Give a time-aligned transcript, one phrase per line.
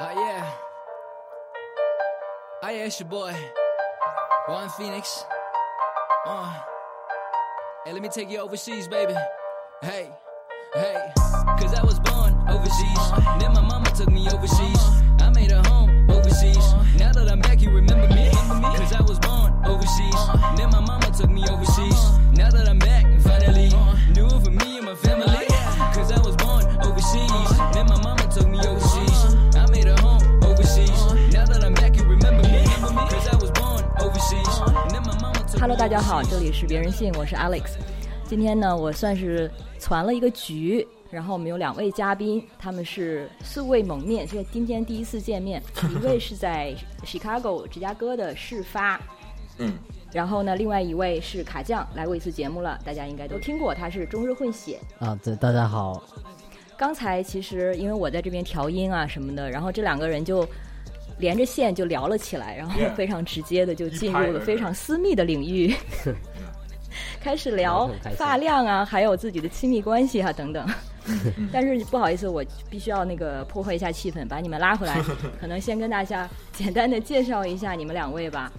[0.00, 0.50] Uh, yeah.
[2.62, 3.34] Oh, yeah, it's your boy,
[4.48, 5.26] Juan Phoenix.
[6.24, 6.58] Uh.
[7.84, 9.12] Hey, let me take you overseas, baby.
[9.82, 10.08] Hey,
[10.72, 11.12] hey.
[11.60, 13.10] Cause I was born overseas.
[13.40, 14.80] Then my mama took me overseas.
[15.20, 16.72] I made a home overseas.
[16.96, 18.30] Now that I'm back, you remember me?
[18.30, 20.16] Cause I was born overseas.
[20.56, 22.00] Then my mama took me overseas.
[22.32, 23.66] Now that I'm back, finally.
[23.66, 25.44] It for me and my family.
[25.92, 27.58] Cause I was born overseas.
[27.74, 29.49] Then my mama took me overseas.
[35.60, 37.72] hello 大家好这里是别人信我是 alex
[38.24, 45.60] 今天呢我算是攒了一个局然后我们有两位嘉宾他们是素未蒙面所以今天第一次见面。
[45.90, 46.74] 一位是在
[47.04, 49.00] chicago 芝加哥的事发。
[49.58, 49.74] 嗯。
[50.12, 54.78] 然后呢另外一位是卡酱来过一次节目了大家应该都听过他是中日混血。
[54.98, 56.02] 啊对大家好。
[56.80, 60.48] 刚才其实因为我在这边调音啊什么的，然后这两个人就
[61.18, 65.76] 连着线就聊了起来，然后非常直接的就进入了非常私密的领域，
[67.20, 70.66] 开始聊发量啊，还有自己的亲密关系啊等等。
[71.52, 74.98] 但是不好意思，我必须要那个破坏一下气氛，把你们拉回来。
[75.38, 78.50] 可能先跟大家简单的介绍一下你们两位吧。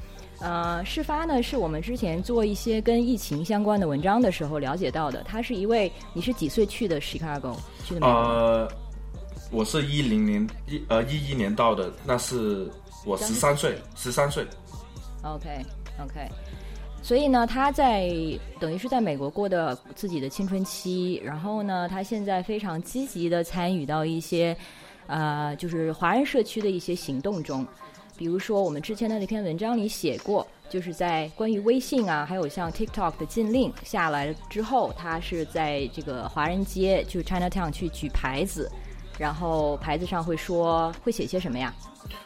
[0.41, 5.23] 呃，事发呢是我们之前做一些跟疫情相关的文章的时候了解到的。
[5.23, 7.55] 他是一位，你是几岁去的 Chicago？
[7.93, 8.07] 去的美国？
[8.07, 8.71] 呃，
[9.51, 12.69] 我是一零年一呃一一年到的，那是
[13.05, 14.45] 我十三岁，十三岁。
[15.23, 15.49] OK
[16.01, 16.27] OK，
[17.03, 18.09] 所以呢，他在
[18.59, 24.55] 等于是在美国过的自己的青春期，然后呢，他现在非常积极的参与到一些
[25.07, 27.67] 呃，就是华人社区的一些行动中，
[28.17, 30.47] 比如说我们之前的那篇文章里写过。
[30.71, 38.71] 就是在关于微信啊，还有像 TikTok 的禁令下来之后，他是在这个华人街，就是 Chinatown 去举牌子，
[39.19, 41.73] 然后牌子上会说会写些什么呀？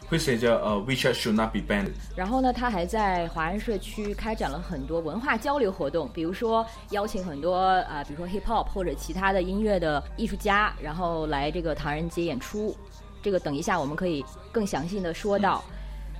[0.08, 1.92] 会写着呃 WeChat should not be banned。
[2.16, 12.78] 然后呢，他还在华人社区开展了很多文化交流活动，比如说邀请很多啊、比如说 hip hop 或者其他的音乐的艺术家，然后来这个唐人街演出。
[13.24, 15.64] 这个等一下我们可以更详细的说到。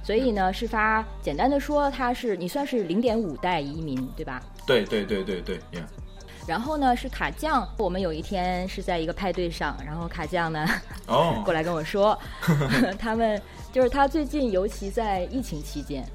[0.06, 4.40] 所以呢，事发简单的说，他是你算是零点五代移民，对吧？
[4.68, 5.86] 对对对对对，Yeah。
[6.46, 7.68] 然后呢，是卡酱。
[7.80, 10.64] 我们有一天是在一个派对上，然后卡酱呢
[11.08, 12.16] 哦 过来跟我说，
[13.00, 13.42] 他们
[13.74, 16.08] 就是他最近，尤其在疫情期间，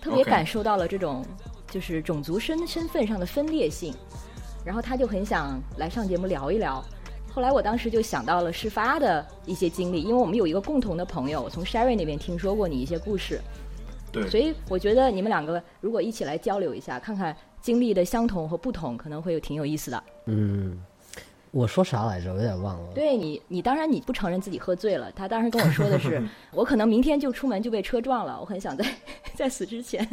[0.00, 1.22] 特别感受到了这种
[1.70, 3.94] 就是种族身身份上的分裂性，
[4.64, 6.82] 然后他就很想来上节目聊一聊。
[7.34, 13.40] 后来我当时就想到了事发的一些经历，因为我们有一个共同的朋友，我从 Sherry 那边听说过你一些故事，
[14.12, 20.04] 对，所以我觉得你们两个如果一起来交流一下，看看经历的相同和不同，可能会有挺有意思的。
[20.26, 20.78] 嗯，
[21.54, 22.32] 我说啥来着？
[22.32, 22.92] 我有点忘了。
[22.92, 25.10] 对你，你当然你不承认自己喝醉了。
[25.12, 26.20] 他当时跟我说的是，
[26.50, 28.36] 我可能明天就出门就被车撞了。
[28.40, 28.84] 我很想在
[29.34, 30.06] 在死之前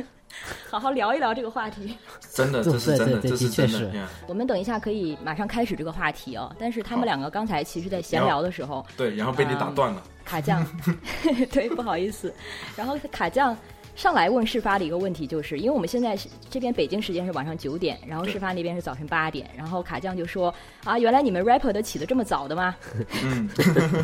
[0.69, 1.97] 好好聊一聊这个话题。
[2.31, 6.55] 真的对这是真的，对对这是真的我们等一下可以马上开始这个话题哦。
[6.59, 10.03] 但是他们两个刚才其实在闲聊的时候，对，然后被你打断了。
[10.23, 10.63] 卡酱，
[11.51, 12.31] 对，不好意思。
[12.75, 13.57] 然后卡酱
[14.01, 20.51] 上来问事发的一个问题，就是因为我们现在是这边北京时间是晚上九点，然后事发那边是早晨八点，然后卡酱就说
[20.83, 22.75] 啊，原来你们 rapper 都起得这么早的吗？
[23.23, 23.47] 嗯，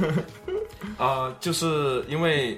[0.99, 2.55] 啊、就是因为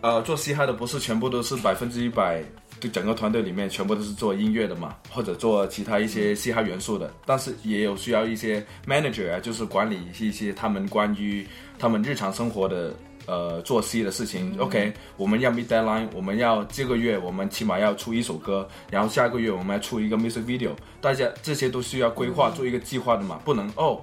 [0.00, 2.42] 呃，做嘻哈的不是全部都是百分之一百，
[2.80, 11.46] 就整个团队里面全部都是做音乐的嘛，或者做其他一些嘻哈元素的，但是也有需要一些 manager 啊，就是管理一些他们关于
[11.78, 12.92] 他们日常生活的。
[13.28, 24.00] 呃，做 C 的事情、o k 我们要 meet deadline，我们要这个月我们起码要出一首歌，然后下个月我们要出一个 music video，大家这些都需要规划，做一个计划的嘛，不能哦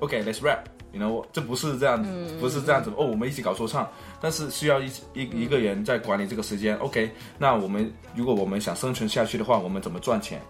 [0.00, 0.60] ，OK，let's、rap。
[0.94, 3.04] you know，这不是这样子，不是这样子哦。
[3.04, 6.76] 我们一起搞说唱，但是需要一一一个人在管理这个时间。
[6.76, 10.40] OK，那我们如果我们想生存下去的话，我们怎么赚钱？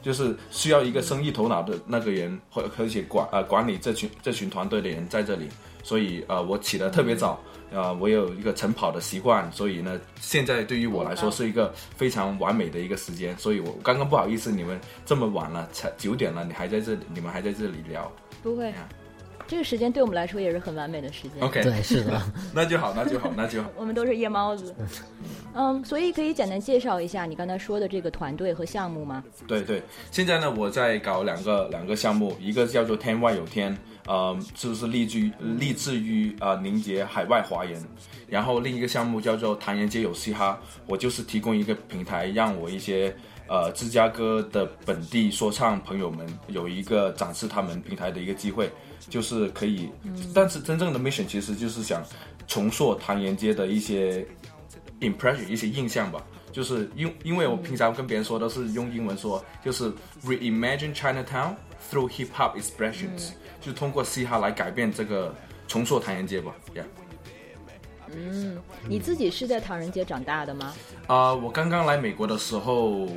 [0.00, 5.48] 就是需要一个生意头脑的那个人，或而且管呃管理这群这群团队的人在这里。
[5.84, 7.40] 所以呃，我起得特别早，
[7.72, 13.36] 呃，我有一个晨跑的习惯，所以呢，现在对于我来说是一个非常完美的一个时间。
[13.38, 18.10] 所以我刚刚不好意思，你们这么晚了，才九点了，你还在这里，你们还在这里聊。
[18.42, 18.72] 不会
[19.48, 21.42] 这个时间对我们来说也是很完美的时间。
[21.42, 22.22] OK，对，是的，
[22.54, 23.68] 那就好，那就好，那就好。
[23.76, 24.74] 我们都是夜猫子。
[25.54, 29.22] 嗯，所以可以简单介绍一下你刚才说的这个团队和项目吗？
[29.46, 33.76] 对对，现在呢，我在搞两个两个项目，一个叫做“天外有天”，
[34.06, 37.82] 呃，就是立志于立志于呃凝结海外华人，
[38.28, 43.14] 然后另一个项目叫做“唐人街有嘻哈”，我就是提供一个平台，让我一些
[43.48, 48.70] 呃芝加哥的本地说唱朋友们有一个展示他们平台的一个机会。
[49.08, 49.90] 就是可以，
[50.32, 52.04] 但是真正的 mission 其实就是想
[52.46, 54.24] 重塑唐人街的一些
[55.00, 56.24] impression 一些印象吧。
[56.52, 59.92] 就是因因为我平常跟别人说都是用英文说，就是
[60.24, 61.56] reimagine Chinatown
[61.90, 63.30] through hip hop expressions，、
[63.60, 65.34] 就是通过嘻哈来改变这个
[65.66, 66.54] 重塑唐人街吧。
[66.74, 66.84] Yeah。
[68.14, 70.74] 嗯你自己是在唐人街长大的吗？
[71.06, 73.08] 啊、我刚刚来美国的时候，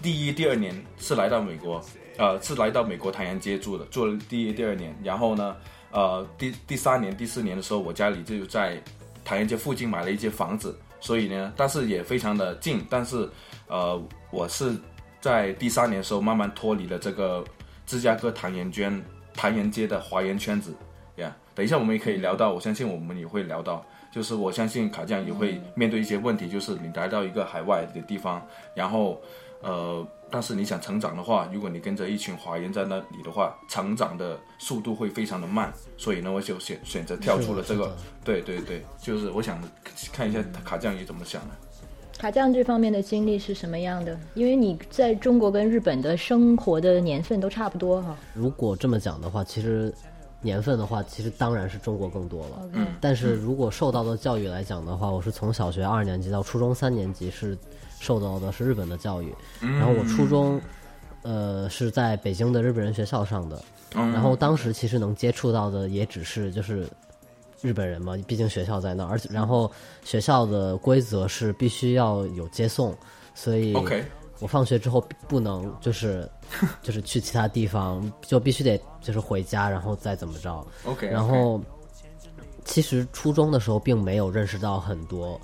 [0.00, 1.84] 第一、第二年是来到美国，
[2.18, 4.96] 呃，是来到美国唐人街住的，住了第一、第二年。
[5.02, 5.56] 然后呢，
[5.90, 8.80] 呃，第第三年、第四年的时候，我家里就在
[9.24, 12.86] 唐人街附近买了一间房子，所以呢，但是也非常的近。
[12.88, 13.28] 但是，
[13.66, 14.00] 呃，
[14.30, 14.76] 我是
[15.22, 17.42] 在第三年的时候慢慢脱离了这个
[17.86, 18.92] 芝加哥唐人街
[19.32, 20.74] 唐人街的华人圈子。
[21.16, 23.84] 呀、等一下我们也可以聊到，我相信我们也会聊到。
[24.10, 29.22] 就是我相信卡酱也会面对一些问题，就是你来到一个海外的地方，然后
[29.62, 39.62] 呃，但是你想成长的话，如果你跟着一群华人在那里的话，成长的速度会非常的慢，所以呢，我就选选择跳出了这个，对对对，就是我想
[40.12, 41.54] 看一下卡酱也怎么想的。
[42.18, 44.16] 卡酱这方面的经历是什么样的？
[44.34, 48.16] 因为你在中国跟日本的生活的年份都差不多哈。
[48.32, 49.92] 如果这么讲的话，其实
[50.40, 52.68] 年份的话，其实当然是中国更多了。
[52.74, 57.58] 嗯但是如果受到的教育来讲的话，我是从小学二年级到初中三年级是
[57.98, 60.60] 受到的是日本的教育，然后我初中
[61.22, 63.60] 呃是在北京的日本人学校上的，
[63.96, 66.86] 嗯然后当时其实能接触到的也只是就是
[67.62, 69.70] 日本人嘛，毕竟学校在那儿，而且然后
[70.04, 72.94] 学校的规则是必须要有接送，
[73.34, 73.72] 所以
[74.40, 76.28] 我放学之后不能就是
[76.82, 80.66] 就是去其他地方，就必须得就是回家，然后再怎么着。
[80.84, 81.60] OK，然后
[82.64, 85.40] 其实初中的时候并没有认识到很多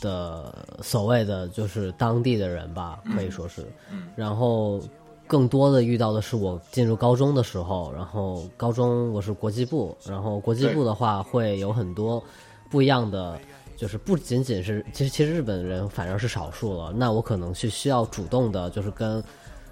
[0.00, 3.66] 的所谓的就是当地的人吧，可以说是。
[4.14, 4.80] 然后
[5.26, 12.22] 更多的遇到的是我进入高中的时候，然后高中我是国际部，然后国际部的话会有很多
[12.70, 13.38] 不一样的。
[13.76, 16.94] 就是不仅仅是，其实其实日本人反而是少数了。
[16.96, 19.22] 那我可能是需要主动的，就是跟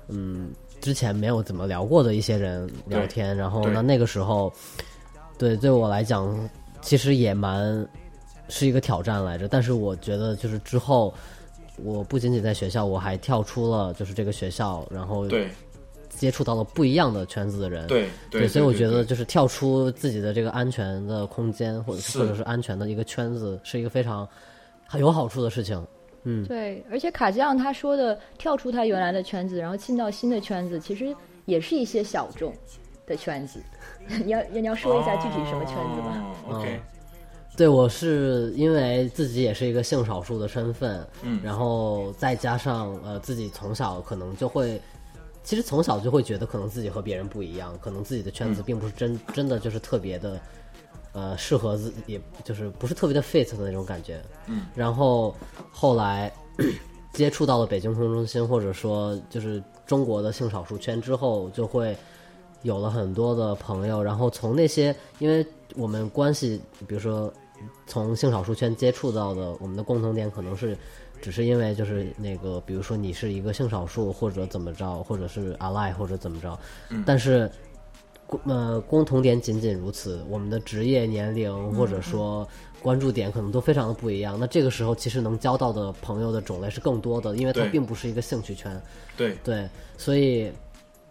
[0.09, 4.53] 嗯之前没有怎么聊过的一些人聊天，然后对呢那个时候，
[5.39, 6.39] 对对我来讲，
[6.83, 7.89] 其实也蛮
[8.51, 9.49] 是一个挑战来着。
[9.49, 11.15] 但是我觉得就是之后，
[11.83, 15.49] 我不仅仅在学校，我还跳出了就是这个学校，然后对
[16.09, 17.87] 接触到了不一样的圈子的人。
[17.89, 24.29] 对对，所以我觉得就是跳出自己的这个安全的空间，或者是或者是安全的一个圈子，是一个非常
[24.87, 25.85] 很有好处的事情。
[26.23, 32.55] 嗯，对，而且卡酱他说的跳出他原来的圈子，然后进到新的圈子，其实也是一些小众
[33.07, 33.61] 的圈子。
[34.25, 36.35] 你要你要说一下具体什么圈子吗？
[36.49, 36.81] 哦 OK，
[37.57, 44.81] 对我是因为自己也是一个性少数的身份，嗯然后再加上呃自己从小可能就会，
[45.45, 50.41] 其实从小就会觉得可能自己和别人不一样，可能自己的圈子并不是真、真的就是特别的，
[51.13, 54.21] 呃适合自己，也就是不是特别的 fit 的那种感觉。
[54.47, 55.33] 嗯，然后
[55.71, 56.33] 后来
[57.15, 61.97] 接触到了北京空中心，或者说就是中国的性少数圈之后，就会
[62.63, 65.47] 有了很多的朋友，然后从那些，因为
[65.77, 67.33] 我们关系，比如说
[67.87, 70.77] 从性少数圈接触到的，我们的共同点可能是，
[71.21, 76.59] 只是因为就是那个，比如说你是一个性少数，或者怎么着，或者是 ally 或者怎么着，
[77.05, 77.51] 但是。
[78.27, 82.49] 共呃，共同点仅仅如此，我们的职业、年龄或者说
[82.83, 84.41] 关注点可能都非常的不一样。
[84.41, 88.81] 那这个时候，其实能交到的朋友的种类是更多的，因为它并不是一个兴趣圈。
[89.15, 90.51] 对对，所以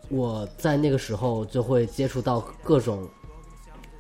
[0.10, 3.08] 我在那个时候就会接触到各种，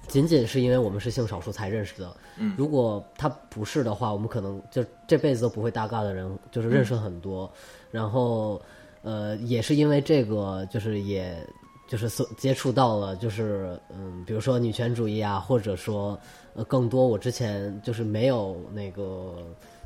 [0.07, 2.17] 仅仅是因为我们是性少数才认识的。
[2.37, 7.51] 嗯如果他不是的话，我们可能就这辈子都不会搭嘎的人，就是认识很多。
[7.91, 8.61] 然后，
[9.01, 11.45] 呃，也是因为这个，就是也。
[11.85, 16.17] 就是所接触到了，就是嗯，比如说女权主义啊，或者说
[16.55, 19.35] 呃更多我之前就是没有那个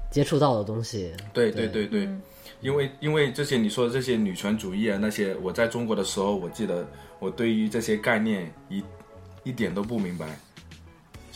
[0.09, 1.11] 接触到的东西。
[1.33, 2.07] 对对对对，
[2.61, 6.87] 因为因为这些你说的这些女权主义啊那些，我在中国的时候，我记得
[7.19, 8.81] 我对于这些概念一
[9.43, 10.39] 一点都不明白，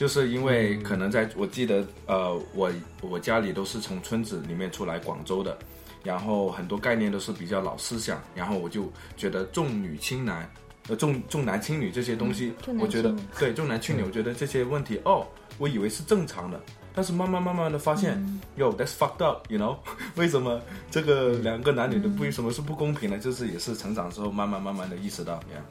[0.01, 5.55] 就是因为可能在我记得呃我我家里都是从村子里面出来广州的，
[6.03, 10.51] 然后很多概念都是比较老思想，然后我就觉得重女轻男。
[10.89, 15.24] 呃，重重男轻女这些东西，我觉得对重男轻女，我觉得这些问题哦，
[15.60, 16.60] 我以为是正常的，
[16.96, 18.17] 但是慢慢慢慢的发现，
[18.55, 19.77] 哟、 t h a t s fucked up，you know？
[20.15, 23.20] 为什么这个两个男女的不为什么是不公平呢？
[23.20, 25.62] 就是也是成长之后慢慢慢慢的意识到，呀，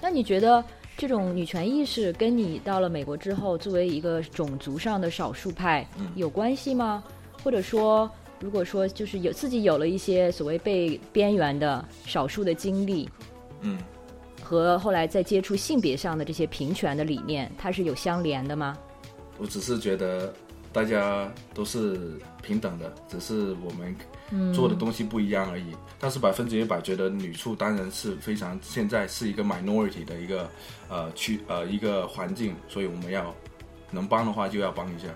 [0.00, 0.64] 那你觉得
[0.98, 7.04] 这种女权意识跟你到了美国之后，作为一个种族上的少数派有关系吗？
[7.44, 13.08] 或者说，如果说就是有自己有了一些所谓被边缘的少数的经历，
[13.60, 13.78] 嗯，
[14.42, 18.76] 和后来在接触性别上的这些平权的理念，它是有相连的吗？
[19.38, 20.34] 我只是觉得
[20.72, 23.96] 大家都是平等的，只是我们
[24.52, 25.76] 做的东西不一样而已。
[25.98, 30.48] 但是百分之一百觉得女处当然是非常现在是一个 minority 的一个
[30.88, 33.34] 呃区呃一个环境，所以我们要
[33.90, 35.08] 能帮的话就要帮一下。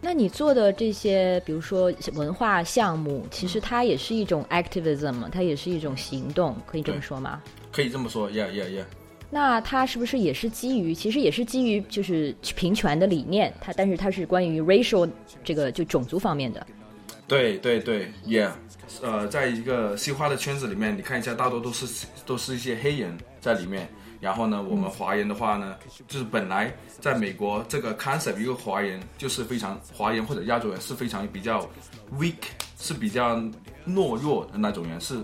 [0.00, 7.42] 那你做的这些，比如说文化项目，其实它也是一种 activism 嘛，它也是一种行动，可以这么说吗？
[7.72, 8.84] 可以这么说，Yeah Yeah Yeah。
[9.30, 13.52] 那它是不是也是基于，其实也是基于就是平权的理念？
[13.60, 15.08] 它但是它是关于 racial
[15.42, 16.66] 这个就种族方面的。
[17.26, 18.50] 对对对，Yeah。
[19.02, 23.88] 呃，在一个西化的圈子里面，你看一下，大多都是都是一些黑人在里面。
[24.20, 25.74] 然后呢，我们华人的话呢，
[26.06, 31.68] 就是本来在美国这个 concept 一个华人就是非常华人或者亚洲人是非常比较
[32.18, 32.34] weak，
[32.78, 33.36] 是比较
[33.86, 35.16] 懦弱的那种人，是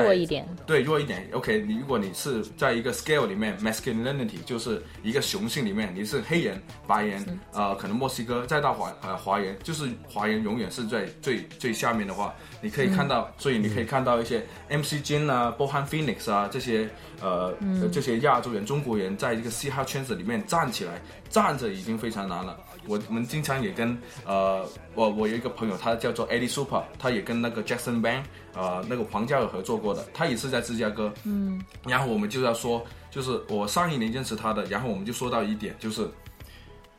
[0.00, 0.46] 弱一点。
[0.66, 1.28] 对，弱一点。
[1.32, 16.88] OK，你如果你是在一个 scale 里面，masculinity 就是一个雄性里面，你是黑人、白人，呃，可能墨西哥再到华呃华人，就是华人永远是在最最下面的话，你可以看到，所以你可以看到一些 MC Jin 啊、b o h a n Phoenix 啊这些。
[17.22, 17.54] 呃，
[17.92, 22.58] 这些亚洲人、中国人在这个嘻哈圈子里面站起来，站着已经非常难了。
[22.88, 23.96] 我们经常也跟
[24.26, 31.12] 呃，我我有一个朋友，他叫做 Eddie Super，他也跟那个 Jackson Bang，呃，那个黄家尔合作过的，他也是在芝加哥。
[31.24, 31.62] 嗯。
[31.86, 36.08] 然后我们就要说，就是我上一年认识他的，然后我们就说到一点，就是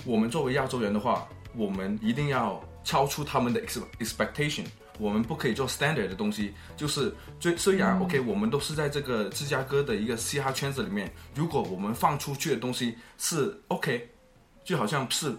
[0.05, 3.61] 我们作为亚洲人的话，我们一定要超出他们的
[3.99, 4.65] expectation。
[4.99, 14.07] 我们不可以做 standard 的东西，就是虽虽然 OK，我们都是在这个芝加哥的一个嘻哈圈子里面，如果我们放出去的东西是 OK，
[14.63, 15.35] 就好像是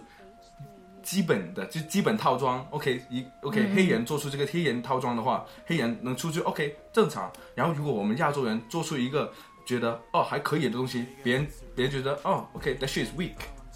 [1.05, 2.65] 基本的就基本套装。
[2.71, 7.31] OK 一 OK 黑人做出这个黑人套装的话，黑人能出去 OK 正常。
[7.53, 9.31] 然后如果我们亚洲人做出一个
[9.65, 13.35] 觉得哦还可以的东西，别人别人觉得哦 OK that shit is weak，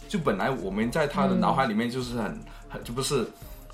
[0.09, 3.25] 就本来我们在他的脑海里面就是很很就不是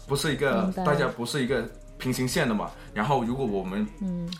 [0.05, 1.67] 不是一个大家不是一个。
[1.97, 3.87] 平行线的嘛，然后如果我们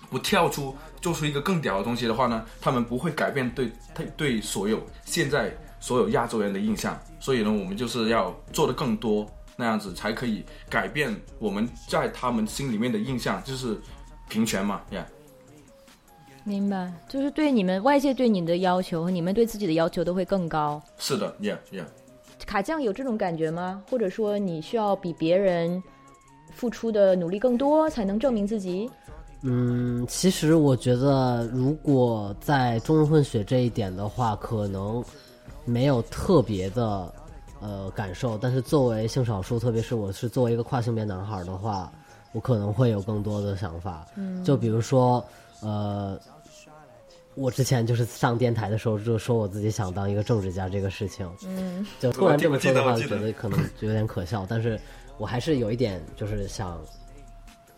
[0.10, 4.86] 不跳出做出一个更屌的东西的话呢，他们不会改变对对对所有。
[5.06, 5.56] 现在
[5.86, 9.24] 所有亚洲人的印象，所以呢，我们就是要做的更多，
[9.56, 13.78] 那样子才可以改变我们在他们心里面的印象，就是
[14.28, 15.06] 平权嘛，Yeah。
[16.44, 20.82] 明白，就是对你们外界对你的要求和你们对自己的要求都会更高。
[20.98, 21.86] 是的，Yeah Yeah。
[22.48, 23.84] 卡酱有这种感觉吗？
[23.88, 25.84] 或者说你需要比别人？
[26.54, 28.90] 付出的努力更多，才能证明自己。
[29.42, 35.04] 嗯，其实我觉得，如果在中日混血这一点的话，可能
[35.66, 37.14] 没有特别的
[37.60, 38.38] 呃感受。
[38.38, 41.92] 但是作为性少数，特别是我是作为一个跨性别男孩的话，
[42.32, 44.08] 我可能会有更多的想法。
[44.16, 45.26] 嗯，就比如说，
[45.62, 46.18] 呃，
[47.34, 51.30] 我之前就是上电台的时候就说我自己想当一个政治家这个事情。
[51.46, 54.80] 嗯，就突然这么说的话，觉得可能有点可笑，但是。
[55.18, 56.78] 我还是有一点就是想，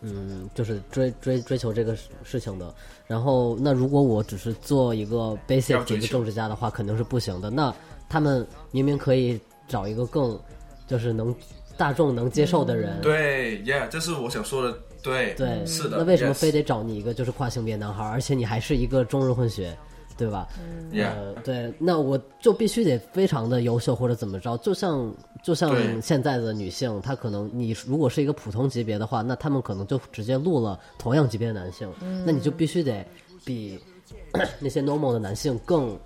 [0.00, 2.72] 嗯，就是追追追求这个事情的。
[3.06, 7.50] 然后，那如果我只是做一个 basic 的一个政治家的话，肯定是不行的。
[7.50, 7.74] 那
[8.08, 10.38] 他们明明可以找一个更，
[10.86, 11.34] 就是能
[11.76, 13.00] 大众能接受的人。
[13.00, 14.78] 对，Yeah，这是我想说的。
[15.02, 15.98] 对，对，是的。
[15.98, 19.76] 那为什么非得找你一个就是跨性别男孩，而且你还是一个中日混血？
[20.18, 20.48] 对吧？
[20.92, 24.56] 呃，对，那我就必须得非常的优秀或者怎么着？
[24.58, 31.88] 就像就像现在的女性，她可能你如果是一个普通级别的话，那他们可能就直接录了同样级别的男性，
[32.26, 33.06] 那你就必须得
[33.44, 33.78] 比
[34.58, 35.96] 那些 normal 的男性更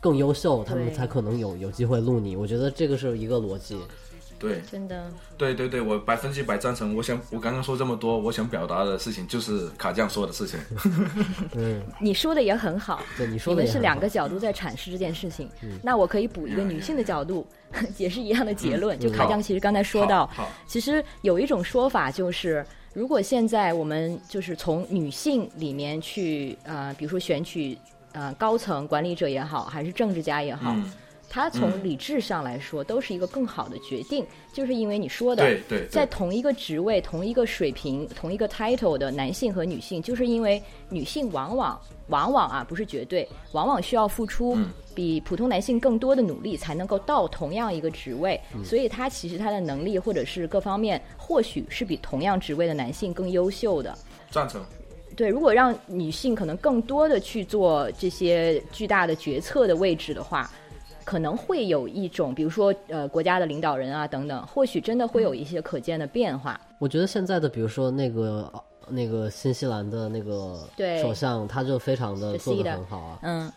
[0.00, 2.34] 更优秀，他们才可能有有机会录你。
[2.34, 3.78] 我觉得这个是一个逻辑。
[4.38, 6.94] 对，真的，对对对，我百分之百赞成。
[6.94, 10.58] 我想，我刚刚说这么多，我想表达的事情就是卡酱说的事情。
[11.54, 13.02] 嗯，你说的也很好。
[13.16, 15.50] 对，你说的是两个角度在阐释这件事情。
[15.82, 17.46] 那我可以补一个女性的角度，
[17.98, 18.98] 也是一样的结论。
[18.98, 20.30] 就卡酱其实刚才说到，
[20.66, 22.64] 其实有一种说法就是，
[22.94, 27.76] 如果现在我们就是从女性里面去呃，比如说选取
[28.12, 30.76] 呃高层管理者也好，还是政治家也好。
[31.30, 44.56] 他从理智上来说，都是一个更好的决定，就是因为你说的，对对，在同一个职位、同一个水平、同一个 title 的男性和女性，就是因为女性往往往往啊，不是绝对，往往需要付出
[44.94, 53.96] 比普通男性更多的努力，才能够到同样一个职位，所以他其实他的能力或者是各方面，或许是比同样职位的男性更优秀的。
[54.30, 54.64] 赞成。
[55.14, 60.50] 对，如果让女性可能更多的去做这些巨大的决策的位置的话。
[61.08, 66.60] 可能会有一种，比如说，呃，国家的领导人啊等等，或许真的会有一些可见的变化。
[66.78, 68.52] 我觉得现在的，比如说那个
[68.90, 70.68] 那个新西兰的那个
[71.00, 73.18] 首相，他就非常的做的很好啊。
[73.22, 73.50] 嗯，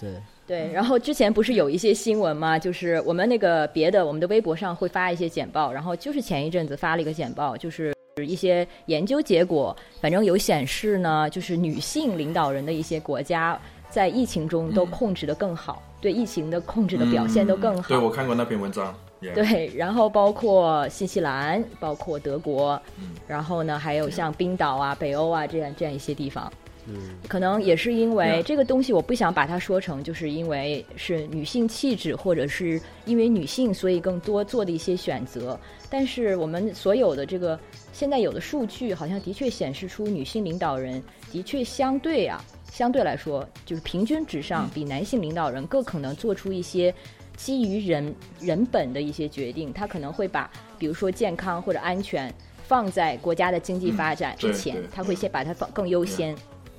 [0.00, 2.58] 对，对，然后之前不是有一些新闻吗？
[2.58, 7.94] 就是我们那个别的，我们的微博上会发一些简报，然后就是前一阵子发了一个简报，就是
[8.26, 13.56] 一些研究结果，反正有显示呢，就是女性领导人的一些国家
[13.88, 17.88] 在疫情中都控制的更好，对疫情的控制的表现都更好。
[17.88, 18.94] 对我看过那篇文章。
[19.22, 26.52] Yeah 对，然后包括新西兰，包括德国，嗯然后呢，还有像冰岛啊、北欧啊这样这样一些地方。
[26.88, 35.58] 嗯，可能也是因为这个东西，我不想把它说成就是因为是女性气质，或者是因为女性，所以更多做的一些选择。
[35.88, 37.58] 但是我们所有的这个
[37.92, 41.02] 现在有的数据，好像的确显示出女性领导人
[41.32, 46.94] 的确相对啊，相对来说，就是平均值上比男性领导人更可能做出一些
[47.36, 49.72] 基于人人本的一些决定。
[49.72, 52.32] 他可能会把比如说健康或者安全
[52.66, 56.36] 放在国家的经济发展之前，他会先把它放更优先。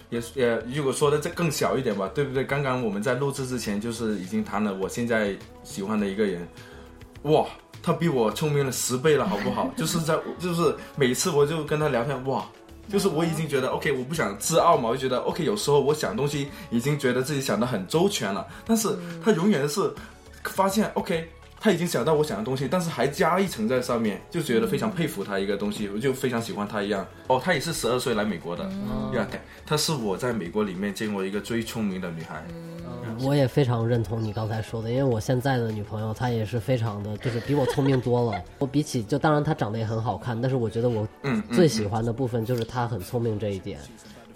[0.10, 2.44] 也也，如果说的再更小一点吧，对不对？
[2.44, 6.48] 刚刚我们在录制之前，就是已经谈了我现在喜欢的一个人，
[7.24, 7.46] 哇，
[7.84, 9.70] 他比我聪明了十倍了，好不好？
[9.76, 12.46] 就是在就是每次我就跟他聊天，哇，
[12.90, 18.90] 就是我已经觉得 OK，我不想自傲嘛，我就觉得 OK，有时候我想东西已经觉得自己想的很周全了，但是
[19.24, 19.94] 他永远是
[20.44, 21.30] 发现 OK。
[21.60, 27.06] 他已经想到我想的东西，但是还加一层在上面，就觉得非常佩服他一个东西，我就非常喜欢他一样。
[27.28, 28.70] 哦，她也是十二岁来美国的，
[29.66, 32.44] 她是我在美国里面见过一个最聪明的女孩。
[33.22, 38.40] 我也非常认同你刚才说的，因为我现在的女朋友她也是非常的，就是比我聪明多了。
[38.60, 41.08] 我比起就当然她长得也很好看，但是我觉得我
[41.52, 43.80] 最喜欢的部分就是她很聪明这一点。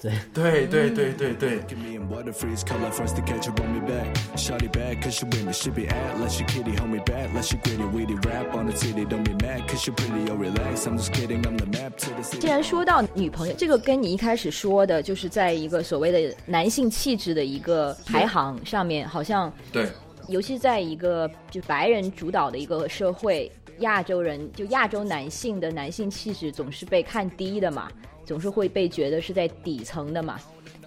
[0.02, 4.08] 对，对对对对对，Give me in water freeze color first to catch her on me back.
[4.36, 7.32] Shawty bad cause she with me, she be at let she kitty, hold me back,
[7.36, 10.38] let she gritty, weedy rap on the titty, don't be mad cause she pretty or
[10.38, 10.88] relax.
[10.88, 12.40] I'm just kidding, I'm the map to the city.
[12.40, 19.88] 既然说到女朋友，这个跟你一开始说的，就是在一个所谓的男性气质的一个排行上面，好像对
[20.28, 27.88] 尤其在一个就白人主导的一个社会，亚洲人就亚洲男性的男性气质总是被看低的嘛，
[28.32, 30.40] 总是会被觉得是在底层的嘛。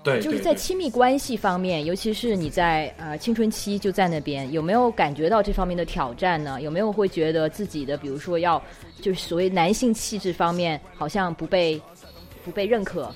[0.03, 6.59] 对，就是在亲密关系方面，尤其是你在呃青春期就在那边，有没有感觉到这方面的挑战呢？
[6.63, 8.63] 有没有会觉得自己的，比如说要
[9.03, 11.79] 就是所谓男性气质方面，好像不被
[12.43, 13.15] 不被认可？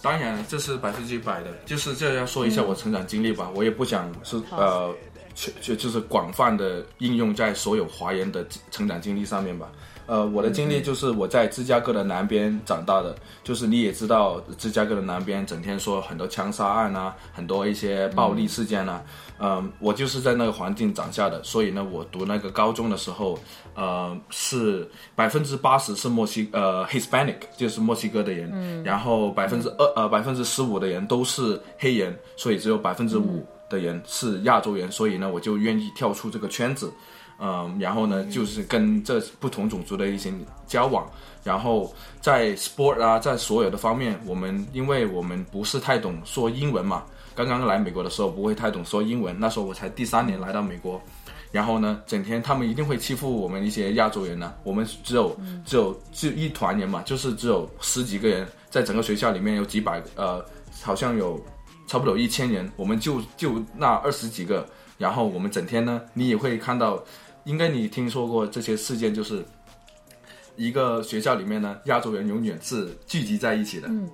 [0.00, 4.90] 当然这是百分之一百的，就是这要说一下我成长经历吧，我也不想是呃，
[5.34, 9.70] 就就就是广泛的应用在所有华人的成长经历上面吧。
[10.06, 19.02] 呃，我的经历就是我在芝加哥的南边长大的，就是你也知道，芝加哥的南边整天说很多枪杀案啊，很多一些暴力事件啊，
[19.38, 23.38] 嗯、我就是在那个环境长下的，所以呢，我读那个高中的时候，
[23.74, 36.92] 呃，是百分之八十是墨西呃 Hispanic，就是墨西哥的人，然后百分之二呃百分之十五的人都是黑人，所以只有百分之五的人是亚洲人，所以呢，我就愿意跳出这个圈子。
[37.38, 40.32] 嗯，然后呢，就是跟这不同种族的一些
[40.66, 41.06] 交往，
[41.42, 51.00] 然后在 sport 啊，在所有的方面，我们因为我们不是太懂说英文嘛，刚刚来美国的时候不会太懂说英文，那时候我才第三年来到美国，
[51.50, 60.44] 然后呢，整天他们一定会欺负我们一些亚洲人呢、我们只有只有就一团人嘛，就是只有十几个人，在整个学校里面有几百呃，
[60.82, 61.40] 好像有
[61.86, 64.66] 差不多有一千人，我们就就那二十几个，
[64.96, 67.02] 然后我们整天呢，你也会看到，
[67.44, 69.44] 应该你听说过这些事件，就是
[70.56, 74.08] 一个学校里面呢，亚洲人永远是聚集在一起的，嗯，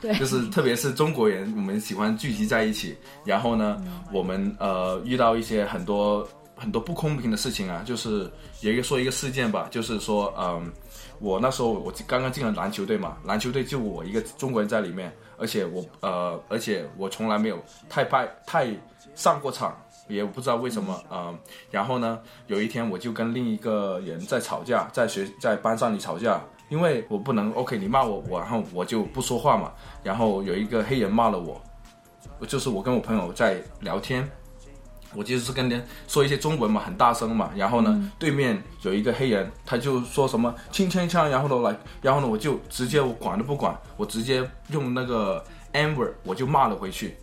[0.00, 10.72] 对就是特别是中国人，我们喜欢聚集在一起，然后呢，我们呃遇到一些很多很多不公平的事情啊，就是有一个说一个事件吧，就是说嗯。
[11.18, 18.74] 我那时候我刚刚进了篮球队嘛，篮球队就我一个中国人在里面，而且我呃，而且我从来没有太派太
[19.14, 19.80] 上过场，
[20.12, 21.38] 也不知道为什么，嗯、
[21.70, 29.72] 然后呢，有一天我就跟另一个人在吵架，在学在班上里吵架，因为我不能 OK 你骂我，我然后我就不说话嘛，
[30.02, 31.60] 然后有一个黑人骂了我，
[32.46, 34.28] 就是我跟我朋友在聊天，
[35.14, 47.16] 我就是跟人说一些中文嘛，很大声嘛，然后呢，对面有一个黑人，他就说什么轻枪枪，然后呢来，然后呢我就直接我管都不管，我直接用那个 N word 我就骂了回去。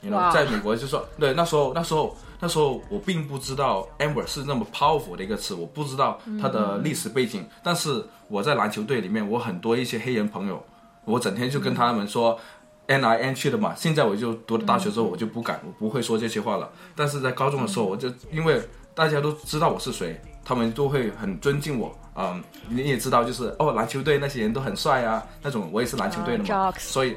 [0.00, 10.62] 你哇 know, 在美国就说，对，那时候那时候那时候我并不知道 word 是那么 powerful 的一个词，我不知道它的历史背景，但是我在篮球队里面，我很多一些黑人朋友，
[11.04, 12.38] 我整天就跟他们说。
[12.86, 16.68] N I N 去的嘛，现在我就读了大学之后，我就不敢，我不会说这些话了。
[16.96, 18.60] 但是在高中的时候，我就因为
[18.96, 21.96] 大家都知道我是谁，他们都会很尊敬我。
[22.16, 27.16] 嗯，你也知道，就是哦，篮球队那些人都很帅啊，那种我也是篮球队的嘛，所以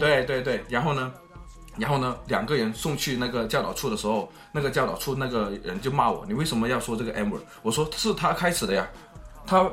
[0.00, 1.12] 对对对对，然后呢，
[1.78, 7.42] 然后呢，两个人送去那个教导处的时候，那个教导处那个人就骂我，你为什么要说这个 M word？
[7.62, 8.88] 我说是他开始的呀。
[9.44, 9.68] 他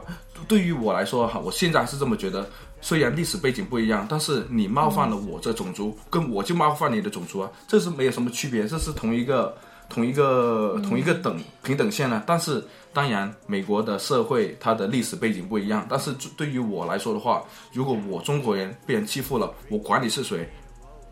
[0.47, 2.49] 对于我来说哈，我现在是这么觉得。
[2.81, 9.53] 虽然历史背景不一样，但是你冒犯了我这种族，跟我就冒犯你的种族啊，这是没有什么区别，这是同一个
[9.89, 12.23] 同一个同一个等平等线呢。
[12.25, 20.49] 但是当然，美国的社会它的历史背景不一样，但是对于我来说的话，如果我中国人被人欺负了，我管你是谁。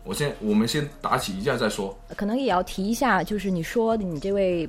[0.08, 1.94] 我先，我们先打起一架再说。
[2.16, 4.66] 可能也要提一下，就是你说你这位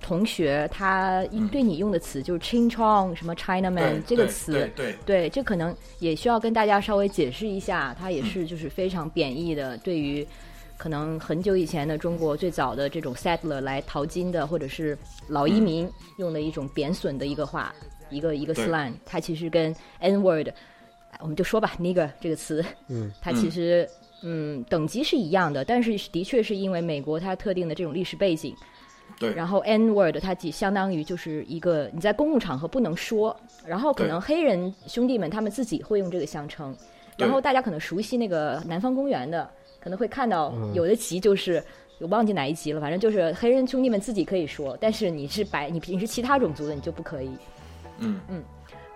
[0.00, 10.24] 同学，他对你用的词就是 “Ching Chong” 什么 “Chinaman” 这个词，对对对，这可能也需要跟大家稍微解释一下，它也是就是非常贬义的，对于
[10.76, 17.74] 可能很久以前的中国最早的这种 settler 来淘金的，或者是老移民用的一种贬损的一个话，
[18.10, 20.50] 一个一个 slang，它其实跟 N word，
[21.18, 23.88] 我们就说吧，nigger 这个词，嗯，它其实。
[24.22, 28.52] 嗯，等级是一样的，但是的确是因为美国它特定的这种历史背景，
[29.18, 29.32] 对。
[29.32, 36.76] 然后 N word 它既相当于就是一个你在公共场合不能说，然后可能黑人兄弟们他们自己会用这个相称，
[37.16, 41.62] 然后大家可能熟悉那个南方公园的，可能会看到有的集就是
[42.00, 47.30] 我忘记哪一集了，反正就是黑人兄弟们自己可以说，但是你是白你平时其他种族的你就不可以。
[48.00, 48.42] 嗯嗯。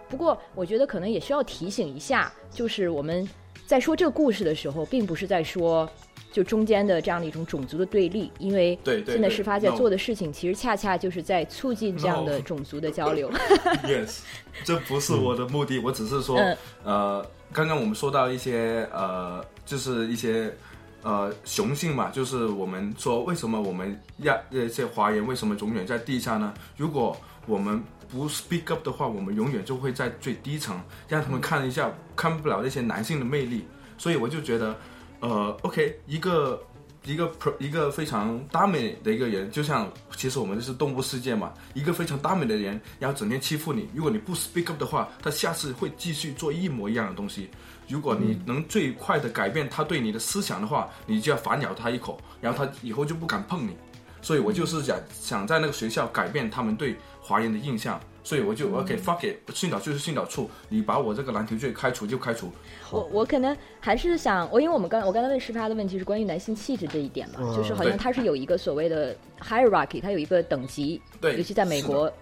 [0.09, 3.29] 不过我觉得可能也需要提醒一下，就是我们。
[3.67, 5.89] 在说这个故事的时候，并不是在说
[6.31, 13.31] 就中间的这样的一种种族的对立，因为现在事发在做的事情，其实恰恰就是在促进这样的种族的交流。
[13.85, 14.21] Yes，
[14.65, 16.39] 这不是我的目的，我只是说，
[16.85, 20.55] 呃，刚刚我们说到一些呃，就是一些
[21.03, 26.53] 呃雄性嘛，就是我们说为什么我们亚这些华人为什么永远在地下呢？
[26.77, 33.65] 如果我们不 speak up 的话，我们永远就会在最低层，让他们看一下看不了那些男性的魅力。
[33.97, 34.77] 所以我就觉得，
[35.21, 36.63] 呃，OK，一个
[37.05, 47.49] 一个 pro 一个非常大美的一个人，就像其实我们是动物世界嘛，一个非常大美的人，然后整天欺负你，如果你不 speak up 的话，他下次会继续做一模一样的东西。
[47.89, 53.77] 如果你能最快的改变他对你的思想的话，你就要反咬他一口，然后他以后就不敢碰你。
[54.21, 56.97] 所以我就是想想在那个学校改变他们对。
[57.25, 62.51] 华人的印象，所以我就 OK fuck it，训导就是训导处，你把我这个篮球队开除就开除。
[62.91, 72.13] 我我可能还是想，我因为我们刚我刚才问石发的问题是关于男性气质这一点嘛，就是好像他是有一个所谓的 hierarchy，他有一个等级，对，尤其在美国，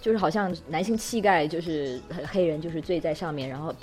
[0.00, 3.74] 就是好像男性气概就是黑人就是最在上面，然后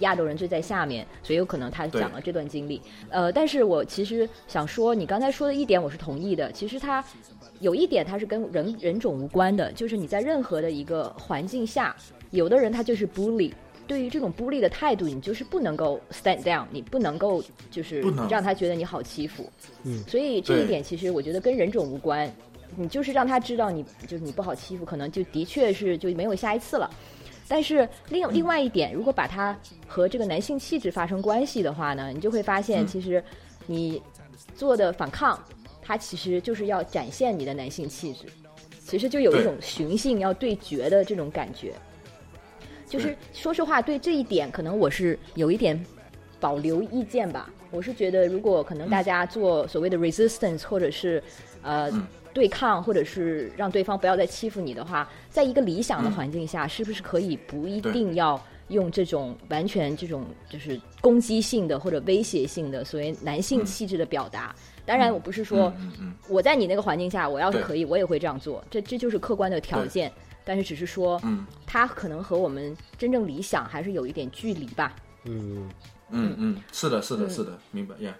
[0.00, 2.82] 亚洲人最在下面，所以有可能他讲了这段经历。
[3.10, 7.02] 呃，但是我其实想说，你刚才说的一点我是同意的，其实他。
[7.60, 11.94] 有一点，它是跟人人种无关的，就是你在任何的一个环境下，
[12.30, 13.52] 有的人他就是 bully，
[13.86, 19.50] 对于这种 bully 的态度，你就是不能够 stand down，你不能够就是让他觉得你好欺负。
[19.84, 22.32] 嗯，所以这一点其实我觉得跟人种无关，
[22.76, 26.90] 你就是让他知道你就是你不好欺负，可能就的确是就没有下一次了。
[27.46, 29.54] 但是另另外一点，如果把它
[29.86, 33.22] 和这个男性气质发生关系的话呢，你就会发现其实
[33.66, 34.00] 你
[34.54, 35.38] 做的反抗。
[35.90, 38.26] 他其实就是要展现你的男性气质，
[38.86, 41.72] 其实就有一种雄性要对决的这种感觉。
[42.86, 45.84] 就是说实话，对这一点可能我是有一点
[46.38, 47.50] 保留意见吧。
[47.72, 51.20] 我是觉得，如果可能大家做所谓的 resistance，或者是
[51.62, 51.90] 呃
[52.32, 64.54] 对抗，或者是让对方不要再欺负你的话，在一个理想的环境下，是不是可以不一定要用这种完全这种就是攻击性的或者威胁性的所谓男性气质的表达？
[64.86, 65.72] 当然，我不是说
[66.28, 68.64] 我在你那个环境下，我要是可以，我也会这样做。
[68.70, 70.10] 这这就是客观的条件。
[70.42, 74.96] 但是只是说，嗯他可能和我们真正理想还是有一点距离吧。
[75.24, 75.68] 嗯
[76.08, 78.16] 嗯嗯，是的，是的，是的，明白呀。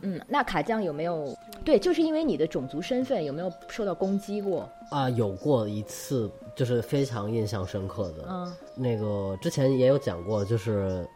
[0.00, 1.78] 嗯，那卡酱有没有对？
[1.78, 4.66] 就是因为你的种族身份，有没有受到攻击过？
[4.90, 8.26] 啊，有过一次，就是非常印象深刻的。
[8.28, 11.06] 嗯，那个之前也有讲过，就是。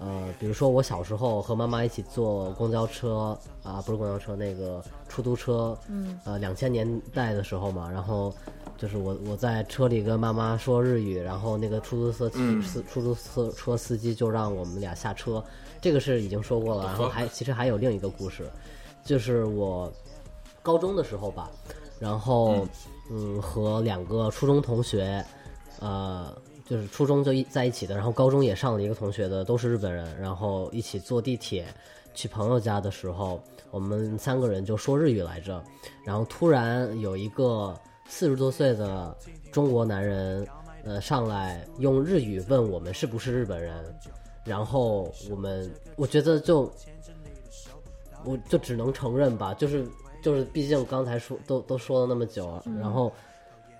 [0.00, 8.34] 呃，比如说我小时候和妈妈一起坐公交车啊，不是公交车，那个出租车，嗯，呃，两千年代的时候嘛，然后
[8.78, 12.30] 就是我我在车里跟妈妈说日语，然后那个出租车
[12.62, 15.44] 司出租车车司机就让我们俩下车，
[15.82, 18.50] 这个是已经说过了，然后还其实还有另一个故事，
[19.04, 19.92] 就是我
[20.62, 21.50] 高中的时候吧，
[21.98, 22.66] 然后
[23.10, 25.22] 嗯和两个初中同学，
[25.78, 26.34] 呃。
[26.70, 31.66] 就是初中就一在一起的，然后高中也上了一个同学的，都是日本人，然后一起坐地铁
[32.14, 35.60] 去朋友家的时候，我们三个人就说日语来着，
[36.04, 37.76] 然后突然有一个
[38.08, 39.12] 四十多岁的
[39.50, 40.46] 中国男人，
[40.84, 43.84] 呃，上来用日语问我们是不是日本人，
[44.44, 46.72] 然后我们我觉得就
[48.24, 49.84] 我就只能承认吧，就是
[50.22, 53.12] 就是，毕竟刚才说都都说了那么久，然后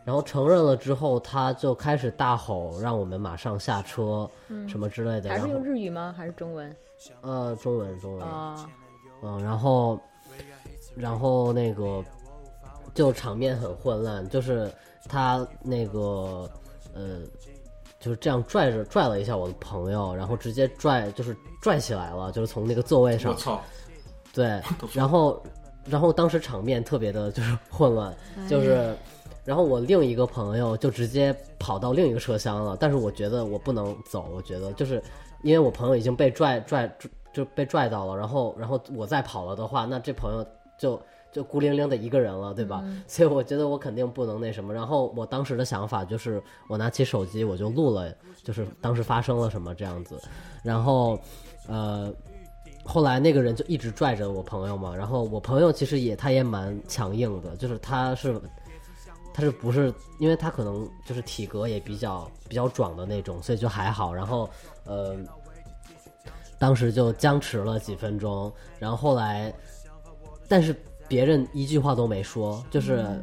[0.05, 4.29] 然后承认了之后，他就开始大吼，让我们马上下车，
[4.69, 5.31] 什么之类的。
[5.31, 6.15] 还是用日语吗？
[6.17, 6.75] 还是中文？
[7.21, 8.69] 呃，中文中文，啊、
[9.23, 9.99] 嗯，然后
[10.97, 12.05] 然后那个
[12.95, 14.71] 就场面很混乱，就是
[15.09, 16.51] 他那个
[16.95, 17.21] 呃。
[18.03, 23.61] 就是这样拽着拽了一下我的朋友，然后直接拽就是拽起来了，就是从那个座位上我，操，
[24.33, 24.59] 对，
[24.95, 25.43] 然后，
[25.85, 28.17] 然后当时场面特别的就是混乱，
[28.49, 28.97] 就是，
[29.45, 35.03] 然后我另一个朋友就直接跑到另一个车厢了，但是我觉得我不能走，我觉得就是
[35.43, 36.91] 因为我朋友已经被拽拽
[37.33, 40.47] 就被拽到了，然后然后我再跑了的话，那这朋友
[40.79, 41.01] 就
[41.33, 42.85] 就孤零零的一个人了，对吧？
[43.07, 44.75] 所以我觉得我肯定不能那什么。
[44.75, 50.21] 然后我当时的想法就是，我拿起手机我就录了，就是当时发生了什么这样子，
[50.63, 51.19] 然后
[51.67, 52.13] 呃。
[52.83, 58.41] 后来那个人就一直拽着我朋友嘛，然后我朋友其实也他也蛮强硬的，就是他是
[59.33, 64.13] 他是不是因为他可能就是体格也比较比较壮的那种，所以就还好。
[64.13, 64.49] 然后
[64.85, 65.17] 呃，
[66.59, 69.53] 当时就僵持了几分钟，然后后来，
[70.49, 70.75] 但是
[71.09, 73.23] 别人一句话都没说，就是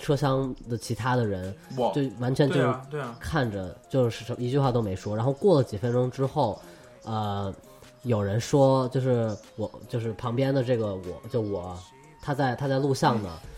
[0.00, 1.54] 车厢的其他的人，
[1.94, 2.74] 就完全就是
[3.20, 5.14] 看着就是一句话都没说。
[5.14, 6.60] 然后过了几分钟之后，
[7.04, 7.54] 呃，
[8.02, 11.78] 有人说就是我就是旁边的这个我就我，
[12.22, 13.30] 他在他在录像呢。
[13.42, 13.57] 嗯，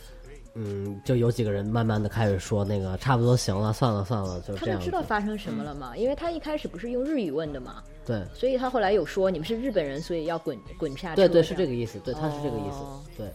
[1.05, 4.77] 就有几个人慢慢的开始说那个差不多行了，算了算了，就是他。
[4.77, 5.97] 知道发生什么了嗯吗？
[5.97, 11.17] 因为他一开始不是用日语问的嘛，对所以他后来有说你们是日本人，所以要滚滚下车。
[11.17, 13.33] 对对，是这个意思，对，他是这个意思，哦对，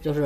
[0.00, 0.22] 就是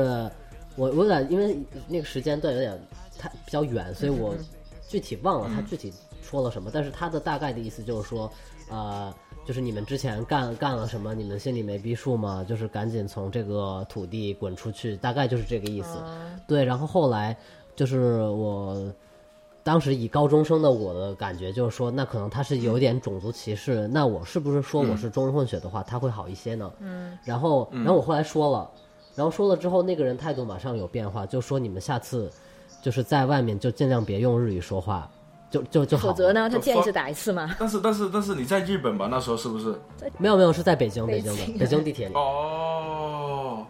[0.76, 2.78] 我我有点因为那个时间段有点
[3.18, 4.44] 太比较远，所以我嗯
[4.88, 8.30] 具体忘了他具体说了什么，但是他的大概的意思就是说，
[8.70, 9.12] 呃，
[9.46, 12.44] 就是你们之前干干了什么，你们心里没逼数吗？
[12.46, 15.98] 就是赶紧从这个土地滚出去，大概就是这个意思。
[15.98, 17.36] 哦对，然后后来
[17.76, 18.92] 就是我
[19.62, 26.72] 当时以高中生的我的感觉就是说，那可能他是有点种族歧视，那我是不是说我是中日混血的话，他会好一些呢？
[26.80, 28.70] 嗯，然后然后我后来说了，
[29.14, 32.30] 然后说了之后，那个人态度马上有变化，就说你们下次
[32.82, 35.10] 就是在外面就尽量别用日语说话，
[35.56, 36.08] 就就就好。
[36.08, 37.54] 否则呢，他就发见一次打一次嘛。
[37.58, 39.08] 但是但是但是你在日本吧？
[39.10, 39.74] 那时候是不是？
[40.18, 42.14] 没有没有，是在北京北北京的北京地铁里。
[42.14, 43.66] 哦，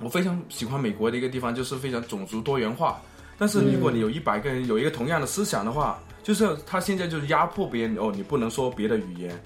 [0.00, 3.00] 我非常喜欢美国的一个地方，就是非常种族多元化。
[3.38, 9.42] 但是如果你有一百个人有一个同样的思想的话，就是他现在就是压迫别人哦，你不能说别的语言，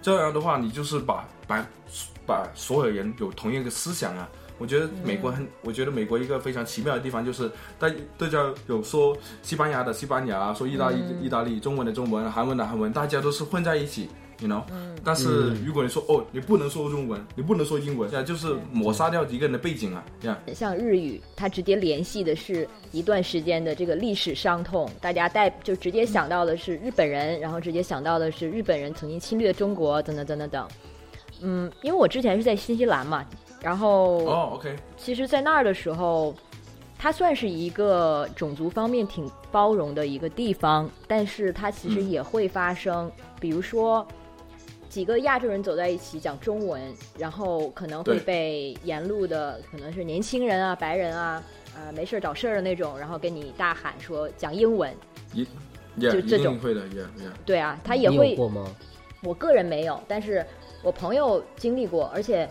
[0.00, 1.66] 这样的话你就是把把
[2.24, 4.28] 把所有人有同一个思想啊。
[4.58, 14.62] 我觉得美国很，我觉得美国一个非常奇妙的地方就是，大大家有说西班牙的西班牙，说意大利、意大利，中文的中文，韩文的韩文，大家都是混在一起，you know。
[15.02, 20.38] 但是如果你说哦，你不能说中文，你不能说英文，这样就是抹杀掉一个人的背景啊，这样。
[20.54, 30.68] 像日语，它直接联系的是一段时间的这个历史伤痛，大家带就直接想到的是日本人，然后直接想到的是日本人曾经侵略中国，等等等等等。
[31.42, 33.26] 嗯，因为我之前是在新西兰嘛，
[33.64, 36.34] 然后哦，OK，其实，在那儿的时候，
[36.98, 44.06] 它算是一个种族方面挺包容的一个地方，但是它其实也会发生，比如说
[44.90, 46.82] 几个亚洲人走在一起讲中文，
[47.16, 51.42] 然后可能会被沿路的可能是年轻人啊、白人啊。
[51.76, 54.94] 啊、没事儿找事儿的那种，然后跟你大喊说讲英文，
[55.32, 55.44] 一
[55.98, 57.32] ，yeah, 就这种会的，yeah yeah。
[57.44, 58.64] 对啊，他也会过吗？
[59.24, 60.46] 我个人没有，但是
[60.84, 62.48] 我朋友经历过，而且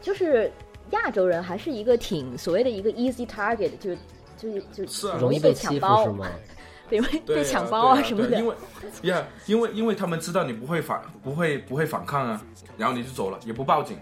[0.00, 0.50] 就是
[0.90, 3.94] 亚洲人还是一个挺所谓的一个 easy target，就
[4.36, 6.26] 就就容易被抢包是， 吗？
[7.26, 8.38] 被抢包对啊什么的。
[8.38, 8.54] 因为
[9.02, 12.42] ，yeah，因为因为他们知道你不会反不会不会反抗啊，
[12.78, 13.98] 然后你就走了，也不报警。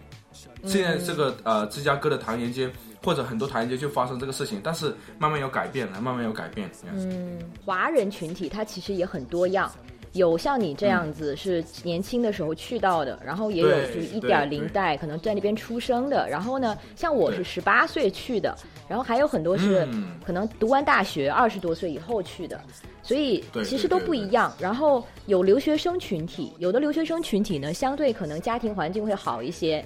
[0.64, 2.70] 现在这个呃芝加哥的唐人街
[3.04, 6.70] 或者很多唐人街就发生这个事情，但是慢慢有改变了，慢慢有改变。
[6.92, 9.70] 嗯，华人群体它其实也很多样，
[10.16, 18.56] 有像你这样子是年轻的时候去到的，然后也有就是一对点零代可能在那边出生的，然后呢，像我是十八岁去的，
[18.88, 20.14] 然后还有很多是嗯。
[20.26, 22.60] 可能读完大学二十多岁以后去的，
[23.00, 24.52] 所以其实都不一样。
[24.58, 29.84] 然后有留学生群体，有的留学生群体呢，相对可能家庭环境会好一些，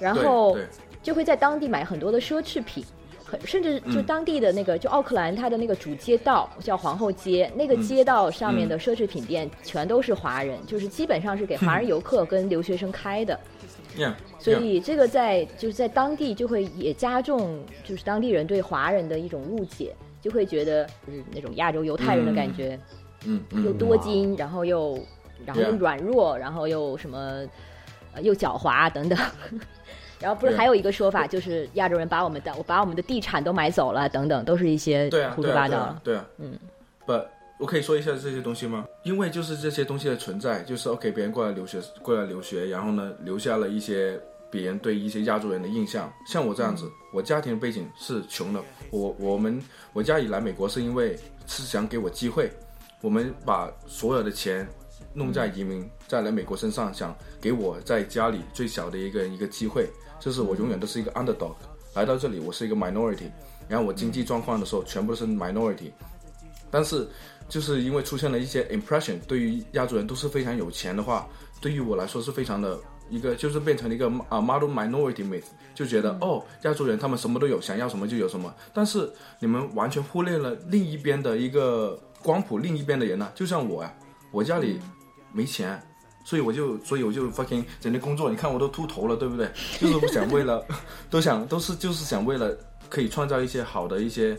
[0.00, 0.56] 然后
[1.02, 2.82] 就会在当地买很多的奢侈品，
[3.26, 13.38] 很甚至就嗯当地的那个，就奥克兰它的那个主街道叫皇后街，那个街道上面的奢侈品店全都是华人，就是基本上是给华人游客跟留学生开的
[13.98, 22.78] ，，yeah，所以这个在就是在当地就会也加重就是当地人对华人的一种误解，就会觉得就是那种亚洲犹太人的感觉，
[23.24, 23.42] 嗯。
[23.50, 24.96] 嗯，又多金，然后又
[25.44, 27.44] 然后又软弱，然后又什么
[28.12, 29.18] 呃又狡猾等等。
[30.20, 36.58] 然后不是还有一个说法，就是亚洲人把我们的我把我们的地产都买走了，等等，都是一些对啊，胡说对啊，对八道啊。，对啊，嗯，
[37.04, 37.12] 不，
[37.58, 38.86] 我可以说一下这些东西吗？
[39.02, 44.18] 因为就是这些东西的存在，就是 OK，别人过来留学，过来留学，然后呢，留下了一些
[44.50, 46.10] 别人对一些亚洲人的印象。
[46.26, 52.50] 像我这样子，我家庭背景是穷的，我我们我家里来美国是因为是想给我机会，
[53.02, 54.66] 我们把所有的钱
[55.12, 61.54] 弄在移民在来美国身上，想给我在家里最小的一个人一个机会，就是我永远都是一个 underdog，
[61.94, 63.30] 来到这里我是一个 minority，
[63.68, 65.90] 然后我经济状况的时候全部都是 minority，
[66.70, 67.06] 但是
[67.48, 71.28] 就是因为出现了一些 impression，对于亚洲人都是非常有钱的话，
[71.60, 78.52] 对于我来说是非常的一个，就是变成了一个啊 model minority myth，就觉得、哦，亚洲人他们什么都有，想要什么就有什么。
[78.74, 83.94] 但是你们完全忽略了另一边的一个光谱，另一边的人呢、就像我呀、
[84.32, 84.80] 我家里
[85.32, 85.80] 没钱。
[86.26, 89.48] 所以我就，所以我就 fucking 整天工作，你看我都秃头了，对不对？
[89.78, 90.66] 就是我想为了，
[91.08, 92.52] 都想都是就是想为了
[92.90, 94.36] 可以创造一些好的一些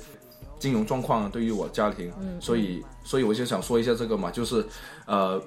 [0.60, 4.66] 金融状况对于我家庭，所以所以我就想说一下这个嘛，就是
[5.06, 5.42] 呃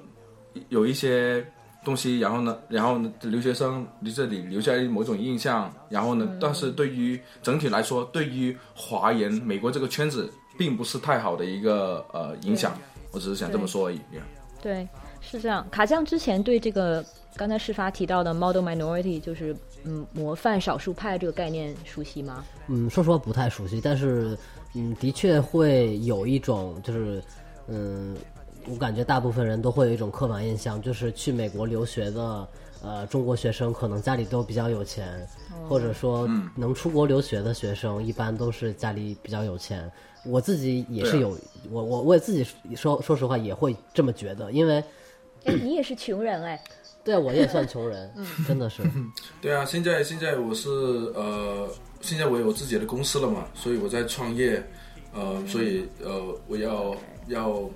[0.69, 1.45] 有一些
[1.85, 10.27] 东西，然后呢，然后呢，留学生你这里留下某种印象，然后呢，但是对于整体来说，对于华人美国这个圈子，
[10.57, 12.75] 并不是太好的一个呃影响，
[13.11, 13.99] 我只是想这么说而已。
[14.61, 14.87] 对，
[15.21, 15.65] 是这样。
[15.69, 17.03] 卡酱之前对这个
[17.35, 19.55] 刚才事发提到的 model minority，就是
[19.85, 22.43] 嗯模范少数派这个概念熟悉吗？
[22.67, 24.37] 嗯，说实话不太熟悉，但是
[24.73, 27.23] 嗯，的确会有一种就是
[27.67, 28.15] 嗯，
[28.67, 32.47] 我感觉大部分人都会有一种刻板印象，就是去美国留学的
[32.83, 35.25] 呃中国学生可能家里都比较有钱，
[35.69, 39.89] 或者说能出国留学的学生一般都是家里比较有钱。
[40.23, 41.35] 我自己也是有，
[41.71, 44.83] 我我我也自己说说实话也会这么觉得，因为
[45.45, 46.61] 哎，你也是穷人哎，
[47.03, 48.11] 对啊我也算穷人，
[48.47, 48.83] 真的是。
[49.41, 50.69] 对啊，现在现在我是
[51.15, 51.67] 呃，
[52.01, 54.63] 现在我有自己的公司了嘛，所以我在创业，
[55.13, 56.95] 呃，所以呃，我要
[57.27, 57.69] 要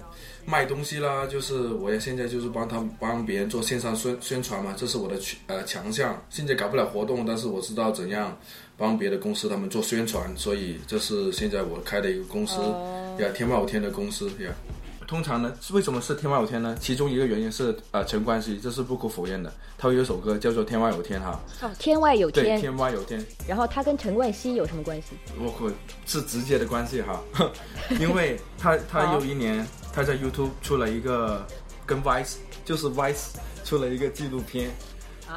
[0.46, 6.22] 卖东西啦，就是我也现在就是帮他们帮别人做线上宣宣传嘛，这是我的强呃强项。
[6.30, 8.38] 现在搞不了活动，但是我知道怎样
[8.78, 12.62] 帮别的公司他们做宣传，所以这是现在我开的一个公司，
[13.18, 14.54] 呀，天外有天的公司呀。
[15.08, 16.76] 通常呢，为什么是天外有天呢？
[16.80, 19.52] 其中一个原因是呃陈冠希，这是不可否认的。
[19.78, 22.62] 他有一首歌叫做《天外有天》哈，哦，天外有对，天。
[22.62, 25.10] 天外有天，然后他跟陈冠希有什么关系？
[25.40, 25.72] 包括
[26.06, 27.22] 是直接的关系哈，
[28.00, 31.46] 因为他他有一年他在 YouTube 出了一个
[31.86, 34.72] 跟 Vice 就是 Vice 出了一个纪录片，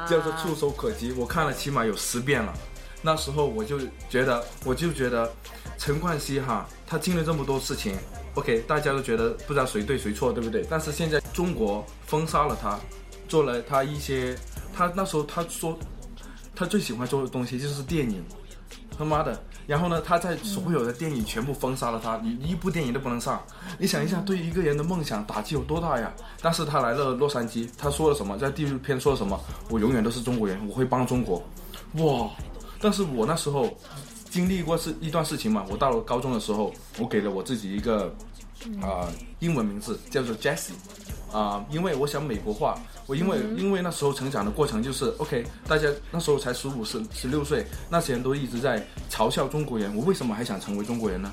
[0.09, 2.53] 叫做《触手可及》，我看了起码有十遍了。
[3.01, 3.79] 那时候我就
[4.09, 5.31] 觉得，我就觉得
[5.77, 7.95] 陈冠希哈，他经历这么多事情
[8.39, 10.65] ，OK，大家都觉得不知道谁对谁错，对不对？
[10.69, 12.79] 但是现在中国封杀了他，
[13.27, 14.35] 做了他一些，
[14.73, 15.77] 他那时候他说
[16.55, 18.23] 他最喜欢做的东西就是电影，
[18.97, 19.39] 他妈的！
[19.67, 23.39] 然后呢，他在所有的电影全部封杀了他，你一部电影都不能上。
[23.77, 26.11] 你想一下，对一个人的梦想打击有多大呀？
[26.41, 28.35] 但是他来了洛杉矶，他说了什么？
[28.35, 29.39] 在纪录片说了什么？
[29.69, 31.43] 我永远都是中国人，我会帮中国。
[31.97, 32.31] 哇！
[32.81, 33.77] 但是我那时候
[34.27, 38.11] 经历过是一段事情嘛，我到了高中的时候，我给了我自己一个
[38.81, 39.07] 啊、
[39.39, 40.71] 英文名字叫做 Jessie
[41.31, 51.31] 啊、因为我想美国化，我因为、因为那时候成长的过程就是 OK，大家那时候才十五、十十六岁，那些人都一直在嘲笑中国人，我为什么还想成为中国人呢？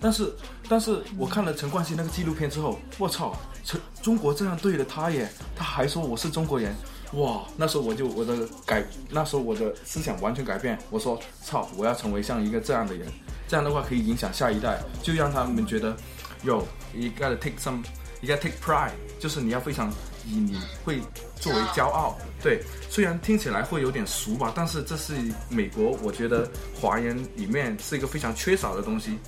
[0.00, 0.32] 但是，
[0.68, 6.74] 但是我看了陈冠希那个纪录片之后，我操，陈中国这样对了他耶，他还说我是中国人，
[7.14, 7.42] 哇！
[7.56, 13.06] 那时候我就我的改，那时候我的思想完全改变，我说操，我要成为像一个这样的人，
[13.46, 15.96] 这样的话可以影响下一代，就让他们觉得
[16.44, 19.90] ，yo，you gotta take some，you gotta take pride，就是你要非常
[20.26, 21.00] 以你会
[21.40, 22.16] 作为骄傲。
[22.42, 25.14] 对，虽然听起来会有点俗吧，但是这是
[25.48, 29.18] 美国，我觉得华人里面是一个非常缺少的东西。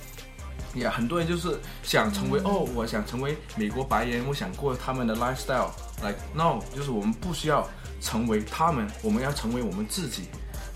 [0.73, 5.69] 也、很多人就是想成为、哦，我想成为美国白人，我想过他们的 lifestyle。
[6.03, 7.65] Like no，就是我们不需要
[8.01, 10.23] 成为他们，我们要成为我们自己。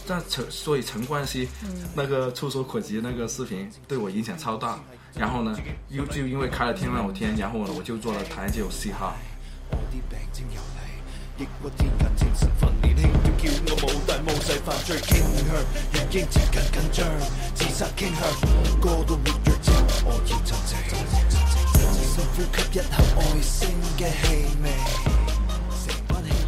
[0.07, 1.49] 但陈，所以陈冠希、
[1.93, 4.79] 那个触手可及的那个视频对我影响超大。
[5.15, 5.57] 然后呢，
[5.89, 9.15] 又就因为开了天外有天，然后呢，我就做了台湾街有嘻哈。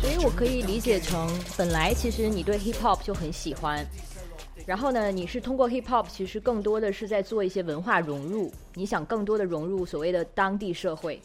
[0.01, 3.85] 所以我可以理解成，本来其实你对 hip hop 就很喜欢，
[4.65, 11.21] 然后呢，你是通过 hip hop，其实更多的是在做一些文化融入，你想更多的融入所谓的当地社会。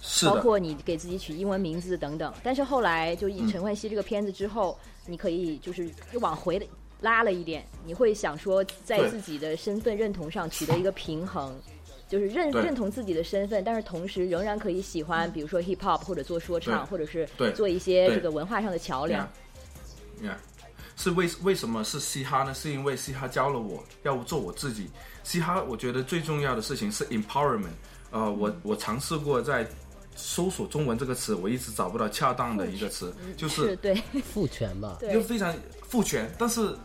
[0.00, 2.32] 是，包括你给自己取英文名字等等。
[2.42, 6.60] 但是后来就以陈冠希这个片子之后，你可以就是又往回
[7.00, 11.54] 拉了一点，你会想说在自己的身份认同上取得一个平衡。
[12.08, 19.26] 就是认认同自己的身份，但是同时仍然可以喜欢，比如说 hip hop 或者做说唱，或者是做一些这个文化上的桥梁。
[20.22, 20.38] 呀，
[21.02, 22.54] 是为为什么是嘻哈呢？
[22.54, 24.88] 是因为嘻哈教了我要做我自己。
[25.24, 27.74] 嘻哈我觉得最重要的事情是 empowerment。
[28.12, 29.68] 呃，我我尝试过在
[30.14, 34.00] 搜索中文这个词，我一直找不到恰当的一个词，就是是对。
[34.32, 35.12] 赋权吧，对。
[35.12, 35.52] 就非常
[35.88, 36.76] 赋权，但是。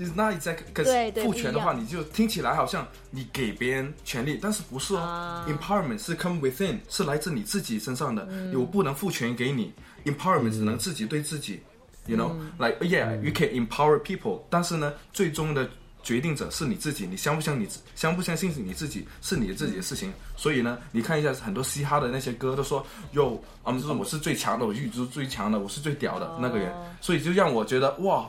[0.00, 5.44] is not exact，可是对对父权的话，你就听起来好像你给别人权利，但是不是哦、啊。
[5.48, 8.54] e m p o w e r m e n t 是 come within，是来自你自己身上的，嗯。
[8.54, 9.72] 我不能赋权给你
[10.04, 11.60] ，empowerment 只能自己对自己
[12.08, 15.70] ，you 嗯 know，like yeah，you can empower people，但是呢，最终的
[16.02, 20.12] 决定者是你自己，你相不相你相不相信是你自己，是你自己的事情。
[20.36, 28.28] 所以呢，你看一下很多嘻哈的那些歌都说哟，嗯，我是最强的，我宇宙最强的，我是最屌的那个人，所以就让我觉得哇，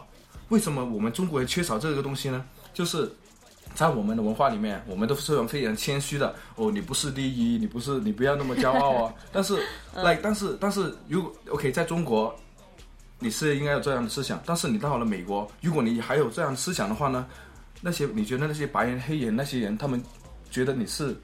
[0.49, 2.45] 为什么我们中国人缺少这个东西呢？
[2.73, 3.11] 就是。
[3.75, 6.35] 在我们的文化里面，我们都是非常谦虚的。
[6.55, 9.13] 哦，你不是第一，你不是，你不要那么骄傲啊。
[9.31, 9.55] 但是
[9.93, 12.35] ，，like，，但是，但是，如果 OK，在中国，
[13.19, 17.27] 你是应该有这样的思想，但是你到了美国，如果你还有这样的思想的话呢，
[17.81, 20.01] 那些你觉得那些白人、黑人那些人，他们
[20.49, 21.15] 觉得你是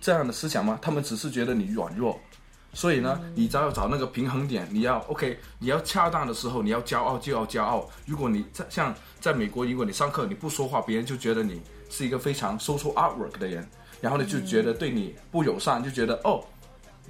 [0.00, 0.78] 这样的思想吗？
[0.82, 2.18] 他们只是觉得你软弱。
[2.74, 7.86] 所以呢，你只要找那个平衡点，你要 OK，你要恰当的时候，你要骄傲就要骄傲。
[8.06, 11.60] 如果你在像在美国，如果你上课你不说话，别人就觉得你
[11.90, 13.68] 是一个非常 social artwork 的人，
[14.00, 16.42] 然后呢就觉得对你不友善，就觉得哦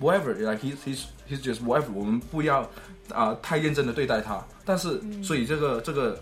[0.00, 2.68] ，whatever，like he he's he's just whatever，我们不要
[3.12, 4.44] 啊、太认真的对待他。
[4.64, 6.18] 但是，所以这个这个，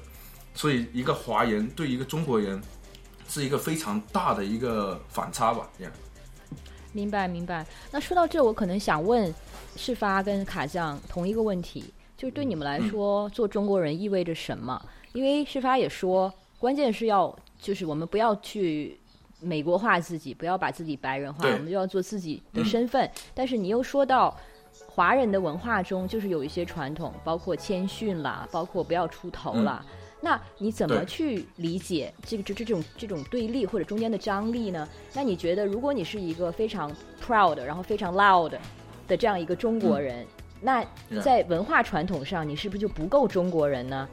[0.55, 2.61] 所以一个华人对一个中国人
[3.29, 5.93] 是一个非常大的一个反差吧，这样。
[6.93, 7.65] 明白明白。
[7.91, 9.33] 那说到这，我可能想问
[9.77, 11.85] 事发跟卡酱同一个问题，
[12.17, 14.81] 就是对你们来说，做中国人意味着什么？
[15.13, 18.99] 因为事发也说，关键是要就是我们不要去
[19.39, 23.09] 美国化自己，不要把自己白人化，我们就要做自己的身份。
[23.35, 24.37] 但是你又说到。
[25.01, 29.83] 华人的文化中，就是有一些传统，包括谦逊啦，包括不要出头啦。
[30.21, 34.87] 那你怎么去理解这个这这种这种对立或者中间的张力呢？
[35.15, 36.93] 那你觉得，如果你是一个非常
[37.27, 38.53] proud，然后非常 loud
[39.09, 40.27] 的这样一个中国人，
[40.61, 40.85] 那
[41.25, 44.07] 在文化传统上，你是不是就不够中国人呢？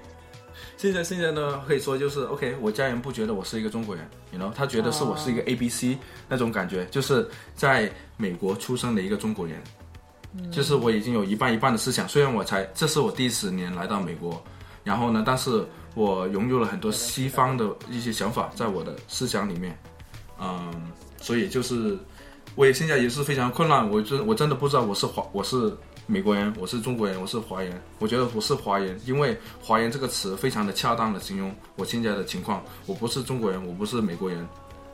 [0.78, 5.98] 现在现在呢，可以说就是 OK，我家人不觉得我是一个中国人，you know，他觉得是我是一个 A B C、
[6.30, 9.62] 那种感觉，就是在美国出生的一个中国人，
[10.52, 12.08] 就是我已经有一半一半的思想。
[12.08, 14.42] 虽然我才这是我第十年来到美国，
[14.84, 15.66] 然后呢，但是
[15.96, 19.78] 我融入了很多西方的一些想法在我的思想里面，
[20.40, 20.72] 嗯，
[21.20, 21.98] 所以就是
[22.56, 25.76] 我也现在也是非常困难，我真我真的不知道我是华我是
[26.06, 27.82] 美国人，我是中国人，我是华人。
[28.00, 32.64] 我觉得我是华人，因为华人这个词非常的恰当的形容我现在的情况。
[32.86, 34.48] 我不是中国人，我不是美国人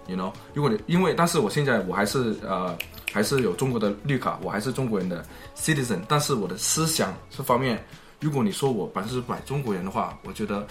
[0.07, 0.31] ，you know。
[0.53, 2.77] 如果你因为，但是我现在我还是呃
[3.11, 5.25] 还是有中国的绿卡，我还是中国人的
[5.55, 7.83] citizen，但是我的思想这方面，
[8.19, 10.65] 如果你说我百分之百中国人的话，我觉得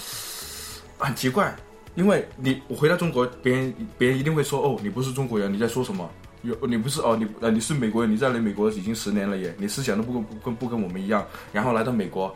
[0.99, 1.55] 很奇怪。
[1.95, 6.09] 因为你我回到中国，别人别人一定会说哦，你不是中国人，你在说什么？
[6.41, 12.35] 有你不是哦，你呃你是美国人，你在来美国已经十年了耶，你思想都不跟不跟不跟我们一样，然后来到美国，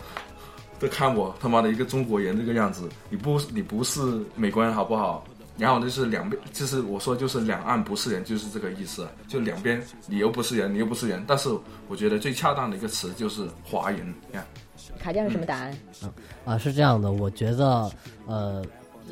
[0.79, 4.01] 都看我他妈的一个中国人这个样子，你不你不是
[4.37, 5.25] 美国人好不好？
[5.59, 11.49] 然后就是两边，就是我说就是两岸不是人，就是这个意思，就两边你又不是人，你又不是人，但是
[11.89, 14.45] 我觉得最恰当的一个词就是华人呀。
[14.99, 15.77] 卡酱是什么答案？
[16.45, 17.91] 啊，是这样的，我觉得，
[18.27, 18.65] 呃，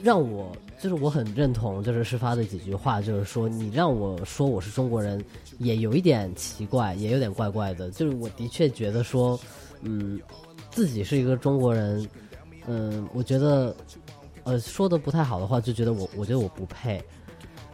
[0.02, 5.22] 让我就是我很认同，就是事发的几句话，就是说你让我说我是中国人，
[5.58, 7.90] 也有一点奇怪，也有点怪怪的。
[7.90, 9.38] 就是我的确觉得说，
[9.82, 10.20] 嗯，
[10.70, 12.06] 自己是一个中国人，
[12.66, 13.74] 嗯，我觉得，
[14.44, 17.02] 呃，说的不太好的话，就觉得我，我觉得我不配。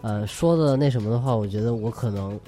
[0.02, 2.38] 呃，说的那什么的话，我觉得我可能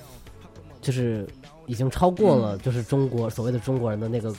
[0.80, 1.28] 就是
[1.66, 4.34] 已经超过了，就是中国所谓的中国人的那个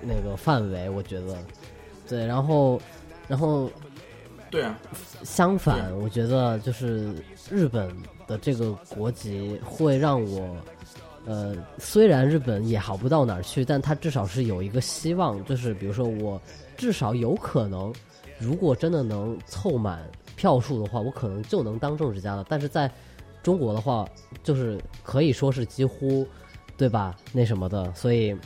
[0.00, 1.36] 那个范围，我觉得，
[2.08, 2.80] 对，然后，
[3.26, 3.70] 然后
[4.50, 4.78] 对啊，
[5.24, 7.12] 相反，我觉得就是
[7.50, 7.94] 日本
[8.26, 10.56] 的这个国籍会让我，
[11.26, 16.40] 呃，虽然日本也好不到哪儿去，但它至少是有一个希望，就是比如说我
[16.78, 17.92] 至少有可能，
[18.38, 20.00] 如果真的能凑满
[20.36, 22.44] 票数的话，我可能就能当政治家了。
[22.48, 22.90] 但是在
[23.42, 24.08] 中国的话，
[24.42, 26.26] 就是可以说是几乎，
[26.76, 27.16] 对吧？
[27.32, 28.36] 那什么的，所以，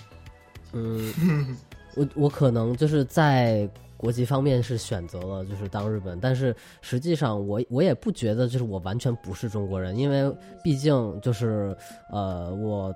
[0.72, 1.12] 嗯，
[1.97, 11.76] 我我可能就是在国籍方面是选择了就是当日本，但是实际上我我也不觉得就是我完全不是中国人，因为毕竟就是
[12.11, 12.95] 呃我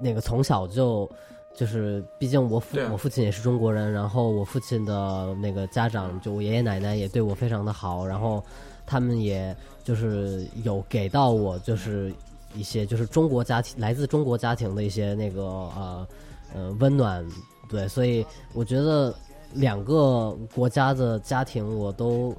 [0.00, 1.08] 那个从小就
[1.54, 8.42] 就是，毕竟我父、我父亲也是中国人，然后我父亲的那个家长就我爷爷奶奶也对我非常的好，然后
[8.86, 12.12] 他们也就是有给到我就是
[12.54, 16.08] 一些就是中国家庭来自中国家庭的一些那个呃
[16.54, 17.24] 呃温暖，
[17.68, 18.24] 对，所以
[18.54, 19.14] 我觉得
[19.52, 22.34] 两个国家的家庭我都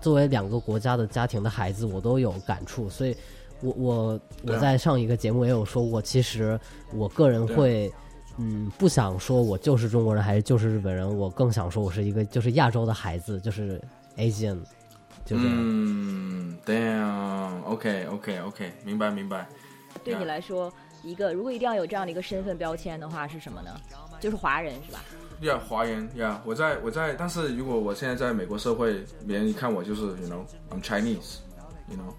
[0.00, 3.16] 作为两个国家的家庭的孩子，我都有感触，所以
[3.62, 6.60] 我我我在上一个节目也有说过，其实
[6.94, 7.90] 我个人会。
[8.38, 13.80] 嗯，不想说我就是中国人还是就是日本人，我更想说我是一个就是亚洲的孩子，就是
[14.16, 14.58] Asian，
[15.24, 15.54] 就这样。
[15.54, 19.46] 嗯，damn，OK OK OK，明白明白。
[20.02, 20.72] 对你来说，
[21.02, 23.70] 一个如果一定要有这样的一个身份标签的话，是什么呢？
[24.20, 25.00] 就是华人是吧？
[25.40, 32.14] 呀，华人呀我在我在，但是如果我现在在美国社会，别人一看我就是，you know，I'm Chinese，you know，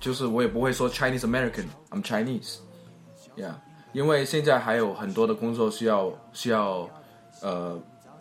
[0.00, 3.52] 就是我也不会说 Chinese American，I'm Chinese，yeah，
[3.92, 6.88] 因为现在还有很多的工作需要需要，
[7.40, 7.78] 呃，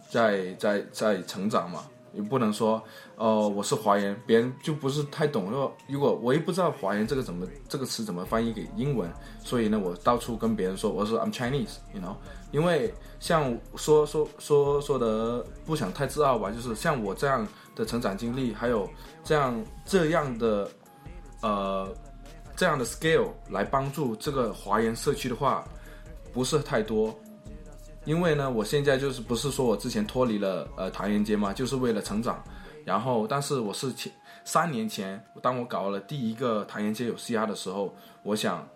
[0.10, 2.82] 在在在成长嘛，你不能说，
[3.16, 5.52] 哦、我是华人，别人就不是太懂。
[5.52, 9.12] 如果如果我也不知道华人这个怎么这个词怎么翻译给英文，
[9.44, 12.16] 所以呢，我到处跟别人说我说 I'm Chinese，you know，
[12.52, 17.46] 因为像说说说说的不想太自傲吧，就是像我这样
[17.76, 18.90] 的成长经历，还有
[19.24, 20.70] 这样这样的
[21.42, 21.94] 呃
[22.58, 25.64] 这样的 scale 来帮助这个华人社区的话，
[26.34, 27.18] 不是太多。
[28.04, 32.44] 因为呢，我现在就是不是说我之前脱离了呃唐人街嘛，就是为了成长。
[32.84, 34.12] 然后，但是我是前
[34.44, 37.94] 三年前，当我搞了第一个唐人街有 CR 的时候，
[38.24, 38.68] 我想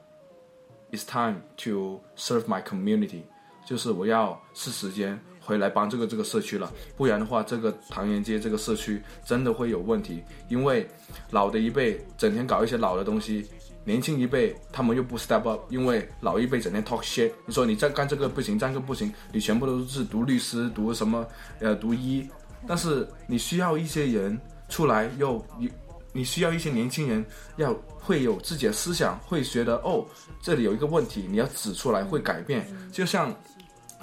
[0.92, 3.22] ，it's time to serve my community，
[3.66, 10.86] 就是我要是时间回来帮这个这个社区了，不然的话，这个唐人街这个社区真的会有问题，因为
[11.32, 13.50] 老的一辈整天搞一些老的东西，
[13.84, 21.26] 年轻一辈他们又不 step up，因为老一辈整天 talk shit，你说你再干这个不行，干这个不行，你全部都是读律师，读什么
[21.60, 22.28] 呃读医，
[22.68, 25.72] 但是你需要一些人出来又你
[26.14, 27.26] 你需要一些年轻人
[27.58, 30.06] 要会有自己的思想，会觉得哦
[30.42, 33.34] 这里有一个问题，你要指出来会改变，就像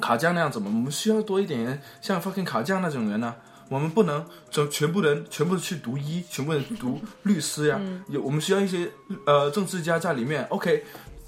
[0.00, 3.34] 卡酱那样子嘛，我们需要多一点，像 fucking 卡酱那种人呢、
[3.68, 7.80] 我们不能整全部人全部去读医，全部人读律师呀。
[8.08, 8.90] 有我们需要一些
[9.26, 10.44] 呃政治家在里面。
[10.46, 10.84] OK，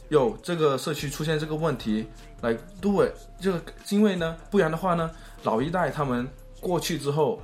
[0.08, 2.06] 有这个社区出现这个问题，
[2.40, 3.12] 来 do it。
[3.38, 5.10] 这个因为呢，不然的话呢，
[5.42, 6.26] 老一代他们
[6.60, 7.42] 过去之后，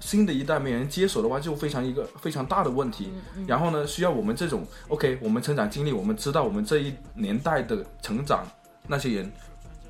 [0.00, 3.12] 新的一代没人接手的话，就非常一个非常大的问题。
[3.46, 8.44] 然后呢，需要我们这种 OK，我们成长经历，我们知道我们这一年代的成长
[8.88, 9.32] 那些人。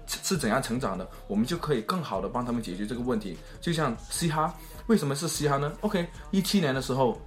[0.07, 3.37] 是是怎样成长的，我们就可以更好的帮他们解决这个问题。
[3.61, 4.55] 就像嘻哈，
[4.87, 7.21] 为什么是嘻哈呢？OK，一七年的时候，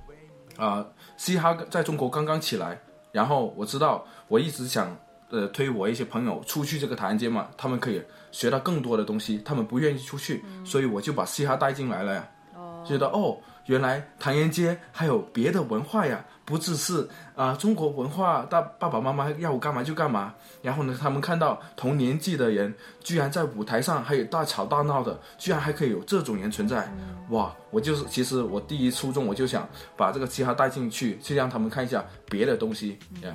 [0.58, 0.86] 啊、
[1.18, 2.80] 嘻哈在中国刚刚起来，
[3.12, 4.96] 然后我知道我一直想
[5.30, 8.02] 呃推我一些朋友出去这个唐人街嘛，他们可以
[8.32, 12.28] 学到更多的东西，他们不愿意出去，所以我就把嘻哈带进来了呀。
[12.56, 17.08] 哦觉得哦，原来唐人街还有别的文化呀，不只是
[17.40, 20.36] 啊、中国文化，大爸爸妈妈要我干嘛就干嘛。
[20.62, 26.92] 然后呢，他们看到同年纪的人居然在舞台上还有大吵大闹的，居然还可以有这种人存在，
[27.30, 27.56] 哇！
[27.72, 29.66] 我就是其实我第一初衷我就想
[29.96, 33.34] 把这个嘻哈带进去，去让他们看一下别的东西呀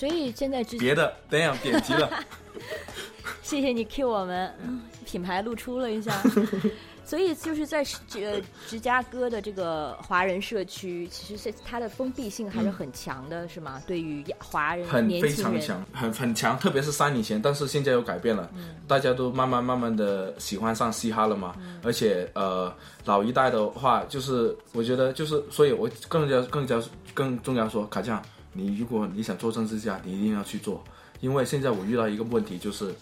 [0.00, 2.10] 所以现在之别的等一下点击了，
[3.44, 6.22] 谢谢你 Q 我们，嗯品牌露出了一下。
[7.04, 13.82] 所以就是在这芝加哥的这个华人社区，其实是它的封闭性还是很强的，是吗？
[13.86, 18.48] 对于华人很非年轻人，常强，很很强，特别是三年前，但是现在又改变了，
[18.88, 22.72] 大家都慢慢慢慢的喜欢上嘻哈了嘛，而且呃
[23.04, 26.80] 老一代的话，就是我觉得就是，所以我更加更加
[27.12, 28.22] 更重要说，卡酱，
[28.52, 30.82] 你如果你想做政治家，你一定要去做，
[31.20, 32.94] 因为现在我遇到一个问题就是，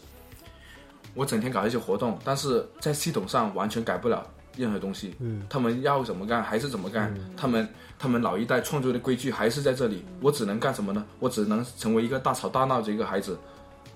[1.14, 4.26] 我整天搞一些活动，但是在系统上完全改不了
[4.56, 5.14] 任何东西。
[5.20, 7.68] 嗯，他们要怎么干还是怎么干，他们
[7.98, 11.04] 他们老一代创作的规矩还是在这里，我只能干什么呢？
[11.18, 13.38] 我只能成为一个大吵大闹的一个孩子。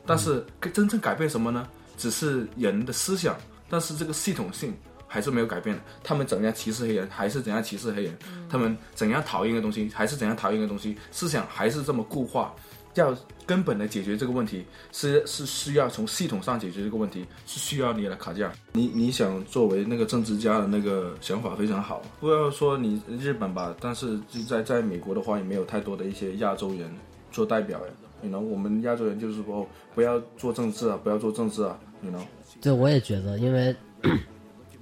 [0.05, 1.68] 但是真正改变什么呢？
[1.96, 3.36] 只是人的思想，
[3.68, 4.74] 但是这个系统性
[5.12, 5.82] 还是没有改变的。
[6.02, 8.12] 他们怎样歧视黑人，还是怎样歧视黑人；
[8.48, 10.96] 他们怎样讨厌一个东西，还是怎样讨厌一个东西。
[11.10, 12.54] 思想还是这么固化。
[12.94, 18.52] 要根本的解决这个问题，是是需要从系统上解决这个问题，是需要你来卡架。
[18.72, 26.94] 你你想作为那个政治家的那个想法非常好，不要说你日本吧，但是就在在美国的话，也没有太多的一些亚洲人
[27.30, 27.92] 做代表呀。
[28.20, 32.22] 你 you know，我们亚洲人就是说，不要做政治啊，不要做政治啊，你 you know。
[32.60, 33.74] 对，我也觉得，因为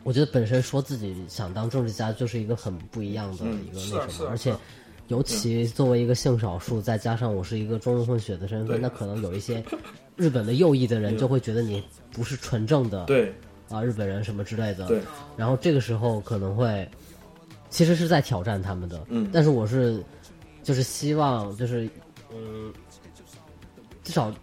[0.02, 4.54] 我觉得本身说自己想当政治家就是一个很不一样的嗯一个那什么，而且
[5.08, 9.62] 尤其作为一个性少数，再加上我是一个中日混血的身份，那可能有一些
[10.16, 11.82] 日本的右翼的人就会觉得你
[12.12, 13.32] 不是纯正的对。
[13.68, 14.84] 啊日本人什么之类的。
[14.86, 15.00] 对，
[15.36, 16.88] 然后这个时候可能会
[17.68, 19.00] 其实是在挑战他们的。
[19.10, 19.30] 嗯。
[19.32, 20.02] 但是我是
[20.64, 21.88] 就是希望就是
[22.34, 22.72] 嗯，
[24.02, 24.34] 至少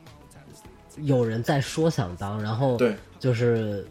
[1.01, 3.85] 有人在说想当，然后对，就是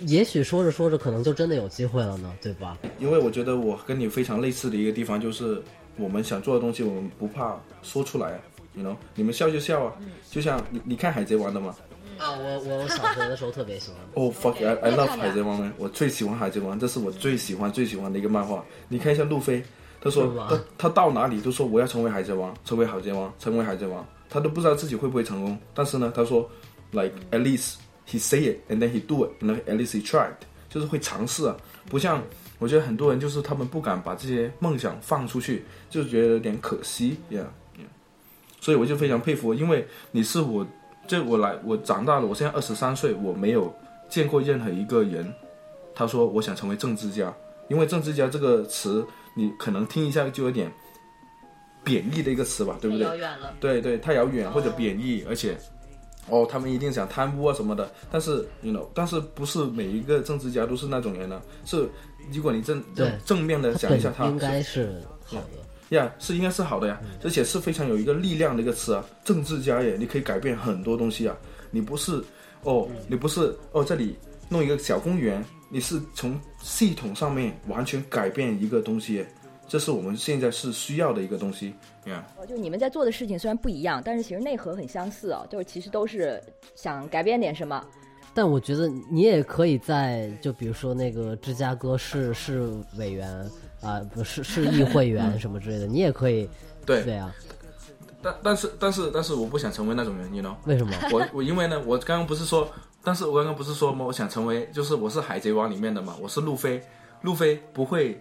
[0.00, 2.76] 也许说着说着可能就真的有机会了呢，对吧？
[2.98, 5.62] 因为我觉得我跟你非常类似的一个地方就是，
[5.96, 8.38] 我们想做的东西，我们不怕说出来啊。
[8.74, 9.92] you know，你们笑就笑啊，
[10.30, 11.74] 就像你你看海贼王的吗？
[12.18, 13.98] 啊，我我小学的时候特别喜欢。
[14.14, 18.64] 哦、fuck，I I love 海贼王呢，我最喜欢海贼王，这是我最喜欢最喜欢的一个漫画。
[18.88, 19.62] 你看一下路飞，
[20.00, 25.58] 他说他他到哪里都说我要成为海贼王，成为海贼王，成为海贼王，他都不知道自己会不会成功。
[25.74, 26.48] 但是呢，他说
[26.92, 27.74] ，like at least
[28.08, 30.32] he say it and then he do then at least he tried，
[30.70, 31.56] 就是会尝试啊。
[31.88, 32.22] 不像
[32.58, 37.44] 我觉得很多人就是他们不敢把这些梦想放出去，就觉得有点可惜，yeah
[37.76, 37.86] yeah。
[38.60, 40.66] 所以我就非常佩服，因为你是我，
[41.06, 43.72] 这我来，我长大了，我现在二十三岁，我没有
[44.08, 45.32] 见过任何一个人，
[45.94, 47.32] 他说我想成为政治家，
[47.68, 50.70] 因为政治家这个词，你可能听一下就有点
[51.84, 53.06] 贬义的一个词吧，对不对？
[53.16, 53.54] 远了。
[53.60, 55.56] 对对，太遥远或者贬义，而且
[56.30, 57.90] 哦，他们一定想贪污啊什么的。
[58.10, 61.40] 但是，you know，但是不是每一个政治家都是那种人呢？
[61.64, 61.88] 是，
[62.32, 65.96] 如果你正对正面的想一下他，应该是好的。
[65.96, 71.34] 呀是应该是好的呀，而且是非常有一个力量的一个词啊，政治家耶，你可以改变很多东西啊。
[71.70, 72.22] 你不是
[72.62, 74.14] 哦，你不是哦，这里
[74.50, 79.32] 弄一个小公园，你是从系统上面完全改变一个东西耶，
[79.68, 81.74] 这是我们现在是需要的一个东西
[82.06, 82.26] 呀。
[82.48, 86.42] 就你们在做的事情虽然不一样，但是其实内核很相似哦，就是其实都是
[86.74, 87.84] 想改变点什么。
[88.34, 93.28] 但我觉得你也可以在就比如说那个芝加哥市市委员
[93.80, 96.48] 啊，不是市议会员什么之类的，你也可以
[96.86, 97.34] 对对啊。
[98.22, 100.54] 但但是但是但是我不想成为那种人，you know。
[100.66, 100.92] 为什么？
[101.12, 102.68] 我我因为呢，我刚刚不是说，
[103.02, 104.04] 但是我刚刚不是说吗？
[104.04, 106.82] 我想成为，就是我是海贼王里面的嘛，我是路飞，
[107.22, 108.20] 路飞不会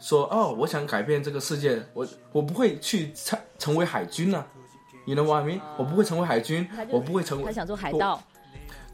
[0.00, 4.44] 说哦，我想改变这个世界，我我不会去成成为海军呢、
[5.04, 5.60] 你 you know what I mean？
[5.76, 8.22] 我不会成为海军我不会成为，他想做海盗，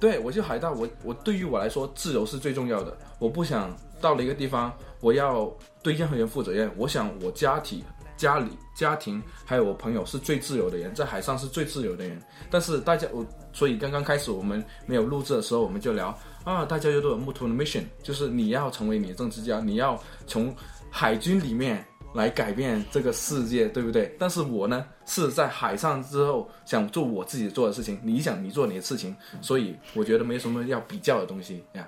[0.01, 2.97] 对我就海盗，我我对于我来说，自由是最重要的。
[3.19, 5.51] 我不想到了一个地方，我要
[5.83, 6.71] 对任何人负责任。
[6.77, 7.83] 我想我家庭、
[8.17, 12.21] 家里、家庭还有我朋友是最自由的人，在海上是最自由的人。
[12.51, 16.09] 但是大家，我所以刚刚开始我们没有录制的时候，我们就聊
[16.45, 20.55] 啊，大家都有不同的 mission，就是你要成为你的政治家，你要从
[20.99, 21.85] 海军里面
[22.15, 24.17] 来改变这个世界，对不对？
[24.19, 31.87] 但是我呢是在海上之后想做我自己做的事情，你想你做你的事情，所以我觉得没什么要比较的东西呀。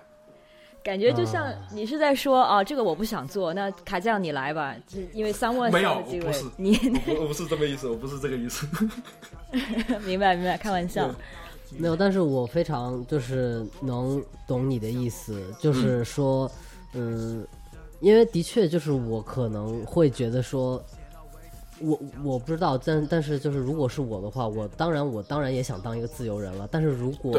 [0.84, 8.68] 感觉就像你是在说啊，这个我不想做，那卡酱你来吧，就因为 someone 没有机会我不是，你我我不是这么意思，我不是这个意思。
[10.04, 11.08] 明白明白，开玩笑。
[11.78, 16.50] 没有，但是我非常就是能懂你的意思，就是说，
[16.92, 17.46] 嗯，
[18.00, 20.82] 因为的确就是我可能会觉得说，
[21.80, 27.38] 我我不知道，但但是就是如果是我的话，我当然我当然也想当一个自由人了，但是如果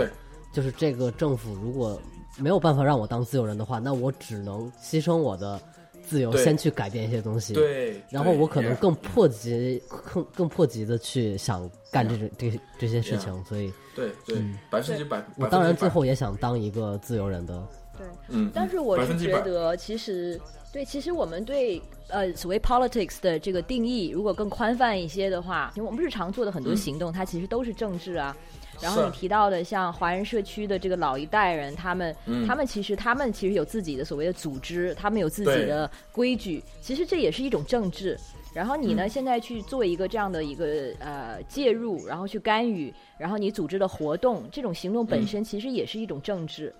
[0.53, 2.01] 就是这个政府如果
[2.37, 5.59] 没有办法让我当自由人的话，那我只能牺牲我的
[6.05, 7.53] 自由，先去改变一些东西。
[7.53, 14.37] 对，然后我可能更迫急、更更迫急的去想干这种这这些事情，所以对对
[14.69, 15.23] 百分之百。
[15.37, 17.67] 我当然最后也想当一个自由人的。
[17.99, 20.39] 对，嗯，但是我是觉得，其实
[20.71, 28.35] 对，其实我们对呃所谓 politics 的这个定义，如果更宽泛一些的话，因为我们日常做的很多行动，它其实都是政治啊。
[28.81, 32.47] 然后你提到的像华人社区的这个老一代人，他们、嗯。
[32.47, 38.17] 他们其实他们其实有自己的所谓的组织，他们有自己的规矩，其实这也是一种政治。
[38.53, 39.09] 然后你呢，嗯。
[39.09, 45.27] 现在去做一个这样的一个呃介入，然后去干预，然后你组织的活动，这种行动本嗯。
[45.27, 46.73] 身其实也是一种政治。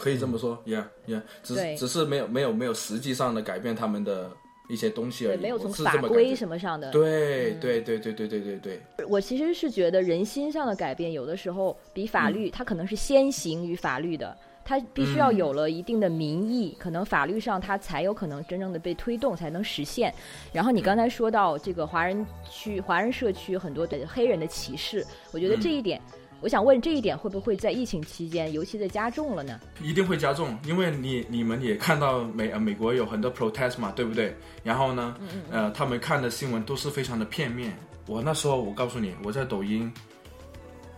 [0.00, 4.30] 可以这么说，yeah yeah，只是只是没有没有没有实际上的改变他们的
[4.68, 6.90] 一些东西而对，已，没有从法规什么上的。
[6.90, 8.56] 对对对对对对对
[8.96, 14.36] 对，我其实是觉得人心上的改变，有的时候比法律，它可能是先行于法律的。
[14.62, 20.14] 它必须要嗯有了一定的民意，可能法律上它才有可能真正的被推动，才能实现。
[20.52, 26.00] 然后你刚才说到这个华人区、华人社区很多的黑人的歧视，我觉得这一点，
[26.40, 29.60] 我想问这一点会不会在疫情期间尤其的加重了呢？
[29.82, 34.34] 一定会加重，因为你你们也看到美呃美国有很多 protest 嘛，对不对？
[34.62, 35.14] 然后呢，
[35.50, 37.76] 呃，他们看的新闻都是非常的片面。
[38.06, 39.92] 我那时候我告诉你，我在抖音，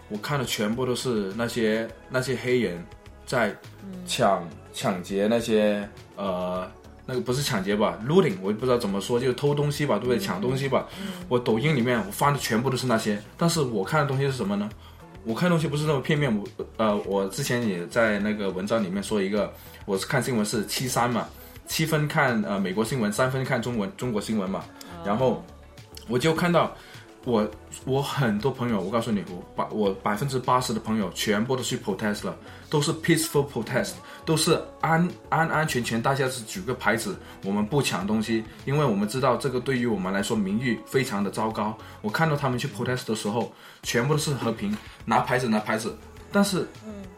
[0.09, 2.83] 我看的全部都是那些那些黑人
[3.27, 3.55] 在
[4.07, 5.87] 抢抢劫那些
[6.17, 6.71] 呃
[7.05, 10.19] 那个不是抢劫吧，looting，我也不知道怎么说，就是偷东西吧，对不对？
[10.19, 10.89] 抢东西吧。
[11.29, 14.71] 我抖音里面我发的全部都是那些，但是我看的东西是什么呢？
[15.25, 16.45] 我看东西不是那么片面，我
[16.77, 19.53] 呃，我之前也在那个文章里面说一个，
[19.85, 21.29] 我是看新闻是七三嘛，
[21.67, 24.65] 七分看呃美国新闻，三分看中文中国新闻嘛，
[25.05, 25.45] 然后
[26.09, 26.75] 我就看到
[27.25, 27.49] 我
[27.85, 32.37] 我很多朋友，我告诉你，我百我百分之八十的朋友全部都去 protest 了，
[32.69, 33.93] 都是 peaceful protest，
[34.25, 41.79] 都是安安安全全，大家是举个牌子，我们不抢东西，因为我们知道这个对于我们来说名誉非常的糟糕。
[42.01, 43.53] 我看到他们去 protest 的时候，
[43.83, 45.97] 全部都是和平，拿牌子拿牌子，
[46.31, 46.67] 但是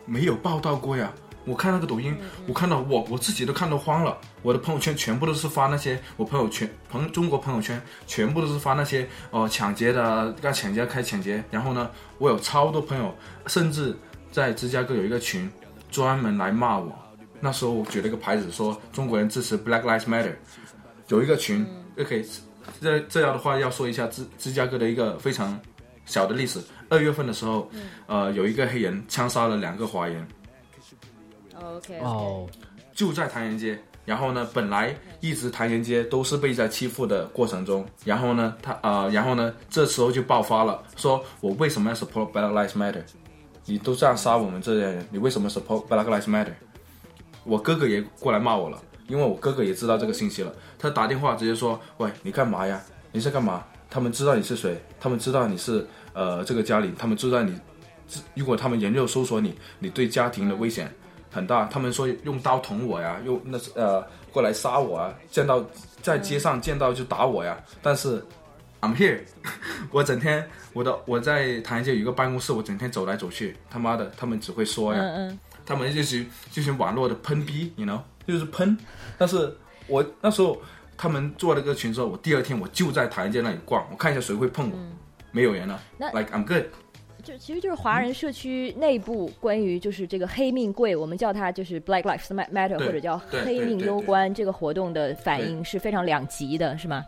[0.06, 1.12] 没有报道过呀。
[1.46, 4.16] 我看那个抖音，我看到我我自己都看到慌了。
[4.40, 11.44] 我的朋友圈全部都是发那些我朋友圈朋中国朋友圈全部都是发那些哦抢劫的，要抢劫开抢劫。
[11.50, 13.14] 然后呢，我有超多朋友，
[13.46, 13.94] 甚至
[14.32, 15.50] 在芝加哥有一个群
[15.90, 16.90] 专门来骂我。
[17.40, 20.32] 那时候我举了一个牌子说中国人支持 Black Lives Matter，
[21.08, 21.66] 有一个群
[22.00, 22.24] ，OK，
[22.80, 25.60] 这这样的话要说一下芝芝加哥的一个非常
[26.06, 26.60] 小的历史。
[26.88, 27.70] 二月份的时候，
[28.06, 30.26] 呃，有一个黑人枪杀了两个华人。
[31.54, 32.46] OK，哦，
[32.92, 33.78] 就在唐人街。
[34.04, 43.02] 然后呢，本来一直唐人街都是被在欺负的过程中，然后呢，他呃，然后呢，这时候就爆发了，说我为什么要 support Black Lives Matter？
[43.64, 46.52] 你都这样杀我们这些人，你为什么 support Black Lives Matter？
[47.44, 48.78] 我哥哥也过来骂我了，
[49.08, 52.78] 因为我哥哥也知道这个信息了，他打电话直接说：“喂，你干嘛呀？
[53.10, 57.56] 你在干嘛？”他们知道你是谁，他们知道你是呃这个家里，他们知道你，
[58.34, 60.92] 如果他们研究搜索你，你对家庭的危险
[61.30, 61.66] 很大。
[61.66, 65.64] 他们说用刀捅我呀，用那呃过来杀我啊，见到
[66.02, 67.56] 在街上见到就打我呀。
[67.80, 68.20] 但是
[68.80, 69.20] I'm here，
[69.92, 75.00] 我整天我的我在唐人街有一个办公室，我整天走来走去，他妈的他们只会说呀。
[75.00, 78.76] 嗯嗯，他们就是就是网络的喷逼，you know，就是喷。
[79.16, 80.60] 但是我那时候
[80.96, 84.76] 他们做了个群之后，我第二天我就在唐人街那里逛，我看一下谁会碰我，
[85.32, 85.80] 没有人了。
[85.98, 86.64] 那 like I'm good，
[87.22, 97.04] 就其实就是华人社区内部关于就是这个黑命贵，我们叫它就是 Black Lives Matter 或者叫黑命攸关这个活动的反应是非常两极的，是吗？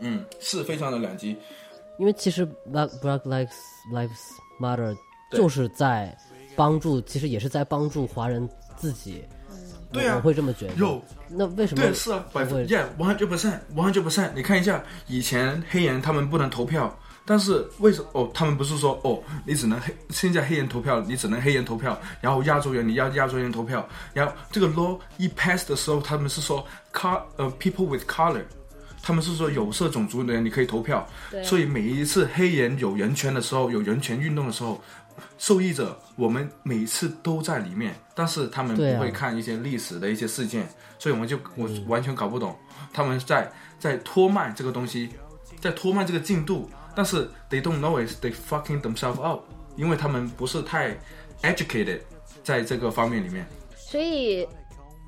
[0.00, 1.36] 嗯，是非常的两极。
[1.98, 3.56] 因为其实 Black Black Lives
[3.92, 4.10] Lives
[4.60, 4.94] Matter
[5.32, 6.14] 就是在
[6.54, 8.46] 帮助，其实也是在帮助华人
[8.76, 9.24] 自己。
[9.96, 10.74] 对啊我我会这么觉得。
[10.74, 14.30] 有那为什么对，是啊，百分不会 yeah one hundred percent，one hundred percent。
[14.34, 18.08] 你看一下，以前黑人他们不能投票，但是为什么？
[18.12, 28.42] 哦，他们不是说哦，你只能黑，现在黑人投票，你只能黑人投票，然后亚洲人你要亚洲人投票，然后这个 law 一 pass 的时候，他们是说 car 呃 people with color。
[29.02, 34.82] 他们是说有色种族的人你可以投票，对所以每一次黑人有人权的时候，有人权运动的时候，
[35.38, 42.56] 受益者我们每次都在里面，但是他们不会看一些历史的一些事件，所以我们就我完全搞不懂
[42.92, 45.10] 他们在在拖慢这个东西，
[45.60, 49.42] 在拖慢这个进度，但是 they don't know it, they fucking themselves up，
[49.76, 50.96] 因为他们不是太
[51.42, 52.00] educated
[52.42, 53.46] 在这个方面里面。
[53.76, 54.46] 所以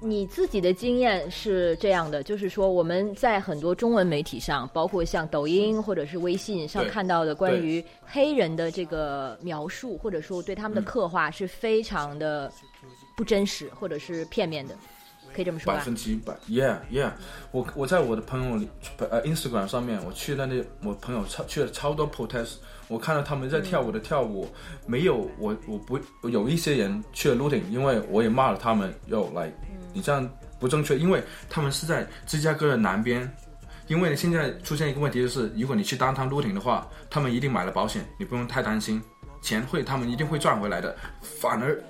[0.00, 12.50] 你自己的经验是这样的，就是说我们在很多中文媒体上，包括像抖音或者是微信上看到的关于黑人的这个描述，或者说对他们的刻画是非常的
[13.16, 14.76] 不真实，或者是片面的，
[15.34, 15.84] 可以这么说吧百？
[15.84, 17.12] 分之一百，Yeah Yeah，
[17.50, 18.68] 我我在我的朋友里，
[18.98, 22.58] 呃，Instagram 上面，我去那里，我朋友超去了超多 protest，
[22.88, 24.48] 我看到他们在跳舞的跳舞，
[24.86, 29.52] 没有我我不有一些人去了 looting，因为我也骂了他们，又来
[29.92, 30.28] 你这样
[30.58, 33.30] 不正确，因为他们是在芝加哥的南边。
[33.86, 39.02] 因为现在出现一个问题，就是如果你去当趟 looting 的话，他们一定买了保险，你不用太担心，
[39.40, 41.82] 钱会他们一定会赚回来的，反而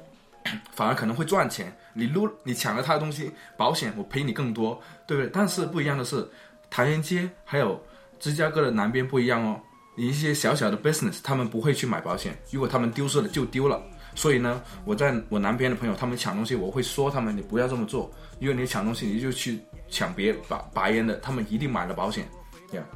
[0.77, 1.77] 反而可能会赚钱。
[1.93, 5.29] 你撸你抢了他的东西，保险我赔你更多，对不对？
[5.35, 6.25] 但是不一样的是，
[6.71, 7.83] 唐人街还有
[8.21, 9.61] 芝加哥的南边不一样哦。
[9.99, 13.83] 你一些小小的 business，他们不会去买保险，如果他们丢失了就丢了。
[14.15, 22.29] 所以呢，我在我南边的朋友，他们抢东西，我会说他们你不要这么做，因为你抢东西你就去抢别白白人的，他们一定买了保险。
[22.71, 22.87] 这样，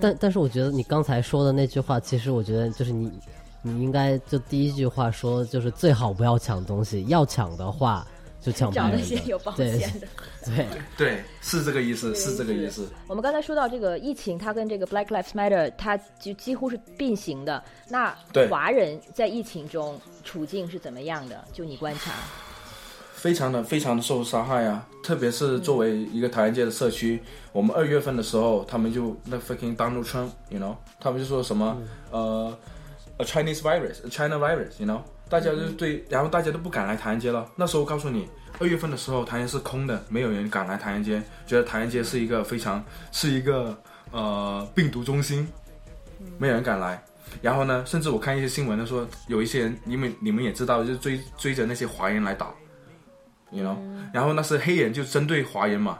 [0.00, 3.12] 但但是我觉得你刚才说的那句话，其实我觉得就是你
[3.60, 8.06] 你应该就第一句话说，就是最好不要抢东西，要抢的话
[8.42, 8.98] 就抢找那。
[8.98, 10.06] 些有保险的。
[10.44, 10.66] 对，
[10.96, 12.88] 对，是这个意思，是这个意思。
[13.06, 17.62] 我们刚才说到这个疫情，它跟这个 Black Lives Matter 它就几乎是并行的。
[17.88, 21.44] 那对华人在疫情中处境是怎么样的？
[21.52, 22.10] 就你观察，
[23.14, 24.84] 非常的非常的受伤害啊！
[25.04, 27.22] 特别是作为一个唐人街的社区，
[27.52, 31.80] 我们二月份的时候，他们就那 fucking Donald Trump，you know，他们就说什么、
[32.10, 32.56] 呃
[33.18, 35.00] ，a Chinese virus，a China virus，you know，
[35.32, 37.50] 大家就对，然后大家都不敢来唐人街了。
[37.56, 38.28] 那时候告诉你，
[38.58, 43.74] 二月份的时候，唐人是空的，没有人敢来唐人街，觉得唐人街是一个非常是一个
[44.10, 45.48] 呃病毒中心，
[46.36, 47.02] 没有人敢来。
[47.40, 52.52] 然后呢，甚至我看一些新闻的说，有一些人，你们你们也知道，就追追着那些华人来打
[53.50, 53.78] ，you know，、
[54.12, 55.98] 然后那是黑人就针对华人嘛，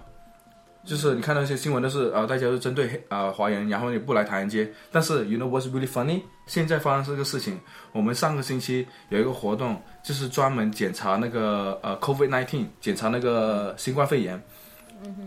[0.84, 4.70] 就是你看到一些新闻都是呃，大家都针对黑呃华人，然后也不来唐人街。
[4.90, 6.20] 但是 you know what's really funny？
[6.46, 7.58] 现在发生这个事情，
[7.92, 14.42] 我们上个星期有一个活动，就是专门检查那个呃 COVID nineteen，检查那个新冠肺炎。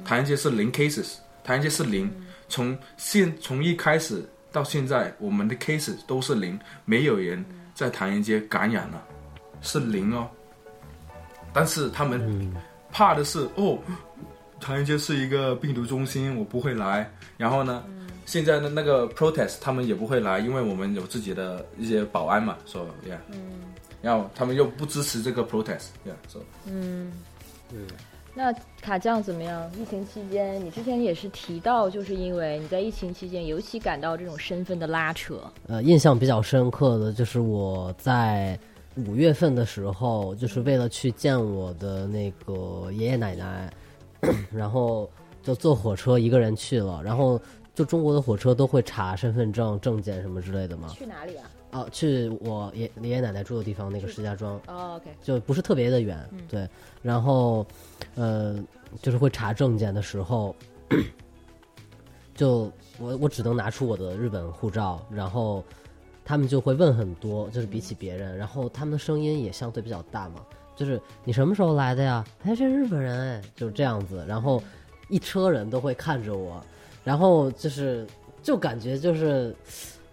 [0.03, 2.11] 唐人街是零 cases，唐人街是零，
[2.47, 7.43] 从现从一开始到现在，我们的 cases 都是零，没有人
[7.74, 9.03] 在唐人街感染了，
[9.61, 10.30] 是零哦。
[11.53, 12.53] 但是他们
[12.91, 13.78] 怕的是哦，
[14.59, 17.09] 唐人街是一个病毒中心，我不会来。
[17.38, 17.84] 然后呢，
[18.26, 23.17] 现在的那个 protest 他们也不会来，因为我们有自己的一些保安嘛，说、so, yeah，
[24.01, 26.39] 然后他们又不支持这个 protest，yeah，so
[28.38, 29.71] 那卡酱怎么样？
[29.80, 35.39] 疫情期间，你之前也是提到，就是因为你在疫情期间尤其感到这种身份的拉扯。
[35.67, 38.59] 呃，印象比较深刻的就是我在
[39.07, 43.71] 五月份的时候，就是为了去见我的那个爷爷奶奶，
[44.51, 45.09] 然后
[45.41, 47.01] 就坐火车一个人去了。
[47.01, 47.39] 然后
[47.76, 50.88] 就中国的火车都会查身份证、证件什么之类的吗。
[50.97, 51.51] 去哪里啊？
[51.71, 54.55] 哦，去我爷爷爷奶奶住的地方，那个石家庄。
[54.67, 56.17] 哦，OK，就不是特别的远，
[56.47, 56.67] 对。
[57.01, 57.67] 然后，
[58.15, 58.57] 呃，
[59.01, 60.55] 就是会查证件的时候，
[62.34, 65.61] 就我我只能拿出我的日本护照，然后
[66.23, 70.45] 他们就会问很多，就是比起别人，然后他们的声音也相对比较大嘛，
[70.78, 72.23] 就是你什么时候来的呀？
[72.45, 74.23] 哎，这日本人哎，就是这样子。
[74.26, 74.63] 然后
[75.09, 76.63] 一车人都会看着我，
[77.06, 78.06] 然后就是
[78.43, 79.56] 就感觉就是。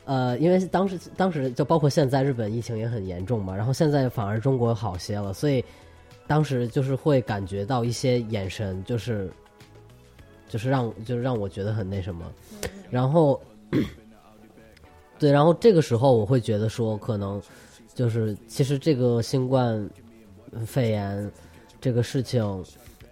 [0.05, 5.65] 呃，因为当时当时就包括现在日本疫情也很严重嘛，然后现在反而中国好些了，所以
[6.27, 9.31] 当时就是会感觉到一些眼神，就是
[10.49, 12.27] 就是让就是让我觉得很那什么，
[12.91, 13.41] 然后
[15.21, 17.41] 对，然后这个时候我会觉得说，可能
[17.95, 19.89] 就是其实这个新冠
[20.67, 21.31] 肺炎
[21.81, 22.43] 这个事情。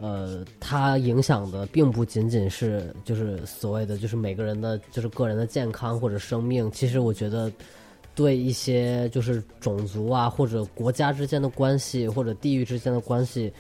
[0.03, 7.53] 呃，它影响的并不仅仅是就是所谓的就是每个人的就是个人的健康或者生命，其实我觉得
[8.15, 13.53] 对一些就是种族啊或者国家之间的关系或者地域之间的关系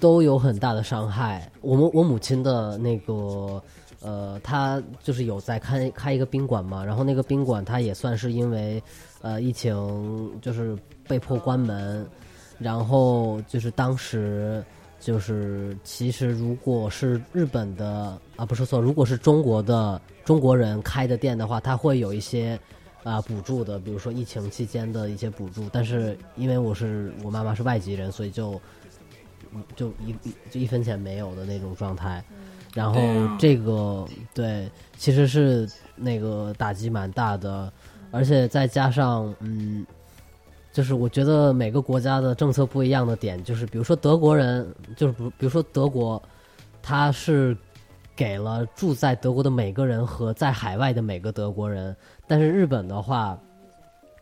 [0.00, 1.48] 都有很大的伤害。
[1.60, 3.62] 我们我母亲的那个
[4.00, 8.82] 呃，她就是有在开开一个宾馆嘛，然后那个宾馆它也算是因为
[9.22, 10.76] 呃疫情就是
[11.06, 12.04] 被迫关门，
[12.58, 14.60] 然后就是当时。
[15.04, 22.58] 就是其实，如果是日本的啊，不是错，如果是中国的中国人开的店的话，他会有一些
[23.02, 25.68] 啊补助的，比如说疫情期间的一些补助。
[25.70, 28.58] 但是因为我是我妈妈是外籍人，所以就
[29.76, 30.16] 就一
[30.50, 32.24] 就一分钱没有的那种状态。
[32.72, 32.98] 然后
[33.38, 37.70] 这个对，其实是那个打击蛮大的，
[38.10, 39.84] 而且再加上嗯。
[40.74, 44.66] 就是我觉得每个国家的政策不一样的点，就是比如说德国人，
[44.96, 46.20] 就是比比如说德国，
[46.82, 47.56] 他是
[48.16, 51.94] 给了住在德国的每个人和在海外的每个德国人，
[52.26, 53.38] 但是日本的话，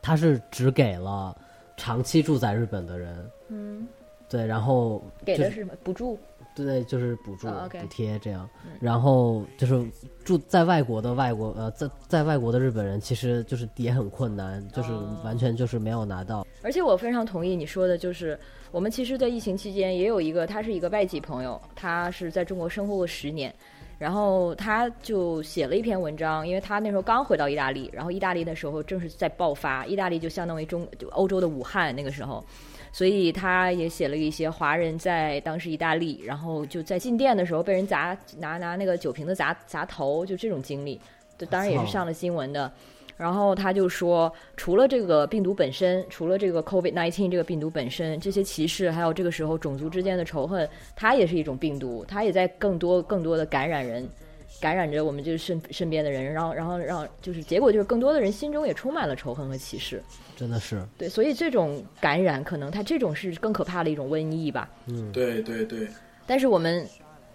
[0.02, 1.34] 他是只给了
[1.74, 3.30] 长期住在日本的人。
[3.48, 3.88] 嗯，
[4.28, 6.18] 对，然后给的是什么补助？
[6.54, 8.48] 对，就是补助、补贴这样。
[8.80, 9.84] 然后就是
[10.24, 14.92] 住在外国的外国呃，在在外国的日本人，其实就是也很困难，就是
[15.24, 16.46] 完全就是没有拿到。
[16.62, 18.38] 而且我非常同意你说的，就是
[18.70, 23.52] 我们其实，在疫情期间也有一个，他是一个外籍朋友，他是在中国生活过十年，
[23.98, 32.44] 然后他就写了一篇文章，因为他那时候刚回到意大利，然后意大利的时候正是在爆发，意大利就相当于中就欧洲的武汉那个时候，
[32.92, 41.00] 所以他也写了一些华人在当时意大利，然后就在进店的时候被人砸拿拿那个酒瓶子砸砸头，就这种经历，
[41.38, 42.70] 就当然也是上了新闻的。
[43.16, 54.08] 然后他就说，除了这个病毒本身，除了这个 COVID-19 这个病毒本身，这些歧视，还有这个时候种族之间的仇恨，它也是一种病毒，它也在更多更多的感染人，
[54.62, 60.00] 感染着我们就是身身边的人，然后然后让就是结果就是更多的人心中也充满了仇恨和歧视。
[60.36, 64.70] 真的是，对，所以这种感染可能它这种是更可怕的一种瘟疫吧。
[64.86, 65.88] 嗯对对对，
[66.26, 66.86] 但是我们，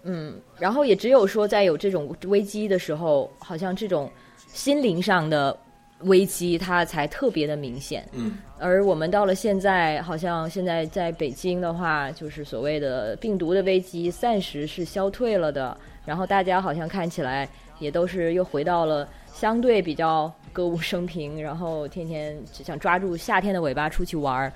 [0.04, 4.10] 嗯，然后也只有说在有这种危机的时候，好像这种
[4.52, 5.56] 心灵上的
[6.00, 8.06] 危机它才特别的明显。
[8.12, 15.76] 嗯，而我们到了现在，好像现在在北京的话，就是所谓的病毒的危机暂时是消退了的，
[16.08, 17.46] 然后大家好像看起来
[17.78, 24.50] 也都是又回到了相对比较歌舞升平，然后天天只想抓住夏天的尾巴出去玩儿。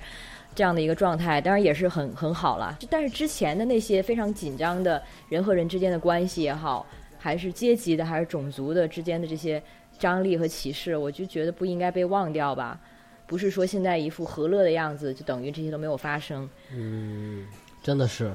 [0.55, 2.79] 这样的一个状态，当然也是很很好了。
[2.89, 4.99] 但是之前的那些非常紧张的
[5.29, 6.83] 人和人之间的关系也好，
[7.19, 9.61] 还是阶级的，还是种族的之间的这些
[9.99, 12.79] 张力和歧视，我就觉得不应该被忘掉吧。
[13.27, 16.49] 不是说现在一副和乐的样子，就等于这些都没有发生。
[16.71, 17.45] 嗯
[17.83, 18.33] 真的是，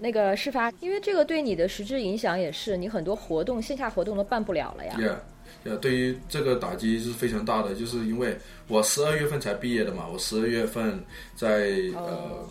[0.00, 4.96] 那个事发，因为这个对你的实质影响也是，你很多活动线下活动都办不了了呀。
[4.98, 8.36] Yeah，呃，对于这个打击是非常大的，就是因为
[8.66, 10.98] 我十二月份才毕业的嘛，我十二月份
[11.36, 12.48] 在呃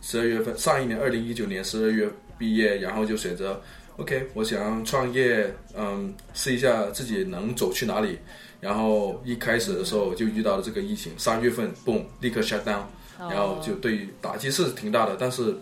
[0.00, 2.08] 十二月份上一年二零一九年十二月
[2.38, 3.60] 毕业，然后就选择
[3.98, 8.18] OK，我想创业，嗯，试一下自己能走去哪里。
[8.60, 12.82] 然后一开始的时候就遇到了这个疫情，三月份 boom 立刻 shut down，
[13.18, 15.54] 然后就对于打击是挺大的，但是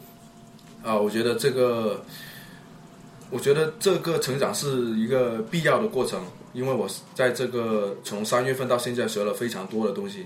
[0.89, 2.05] 啊、我觉得这个。
[3.31, 6.19] 我觉得这个成长是一个必要的过程，
[6.55, 10.25] 因为我在这个从三月份到现在学了非常多的东西。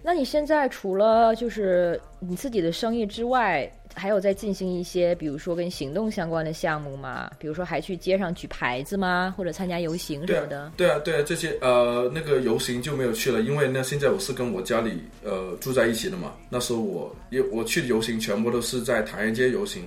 [0.00, 7.30] 那你现在除了就是你自己的生意之外，还有在进行一些，比如说跟行动相关的项目吗？
[7.38, 9.32] 比如说还去街上举牌子吗？
[9.36, 16.34] 或者参加游行什么的？，对啊，对啊，这些呃那个游行就没有去了，因为那现在我是跟我家里呃住在一起的嘛。
[16.50, 19.84] 那时候我因为我去的游行全部都是在唐人街游行，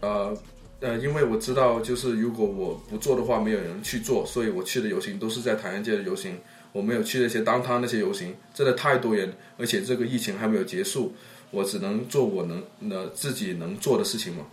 [0.00, 0.36] 呃
[0.80, 6.38] 呃，因为我知道就是如果我不做的话，没有人去做，所以我去的游行都是在唐人街的游行。
[6.72, 11.10] 我没有去那些当摊那些游行，真的太多人，而且这个疫情还没有结束，
[11.50, 14.44] 我只能做我能呃自己能做的事情嘛。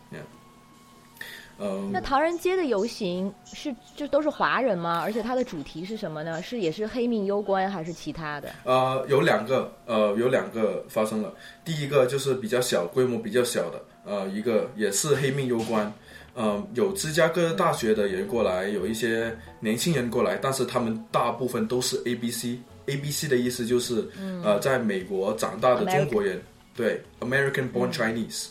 [1.59, 5.01] 嗯、那唐人街的游行是就都是华人吗？
[5.03, 6.41] 而且它的主题是什么呢？
[6.41, 8.49] 是也是黑命攸关还是其他的？
[8.63, 11.31] 呃，有两个，呃，有两个发生了。
[11.63, 15.93] 第一个就是比较小，规模比较小的，呃，一个也是黑命攸关，
[16.33, 22.57] 呃，有芝加哥大学的人过来，有一些年轻人过来，但是他们大部分都是 A B C。
[22.87, 24.05] A B C 的意思就是，
[24.43, 26.41] 呃，在美国长大的中国人，
[26.75, 28.47] 对，American born Chinese。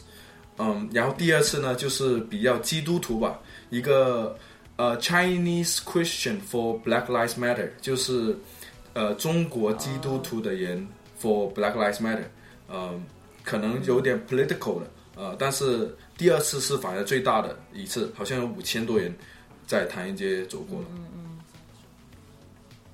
[0.58, 4.38] 嗯，然后第二次呢，就是比较基督徒吧，一个
[4.76, 8.36] 呃 Chinese Christian for Black Lives Matter，就是
[8.92, 10.86] 呃中国基督徒的人
[11.20, 12.26] for Black Lives Matter，
[12.68, 13.02] 嗯、
[13.42, 19.12] 可能有点 political 的，呃，但是第二次是反而最大的一次，好像有五千多人
[19.66, 20.86] 在唐人街走过了。
[20.90, 21.06] 嗯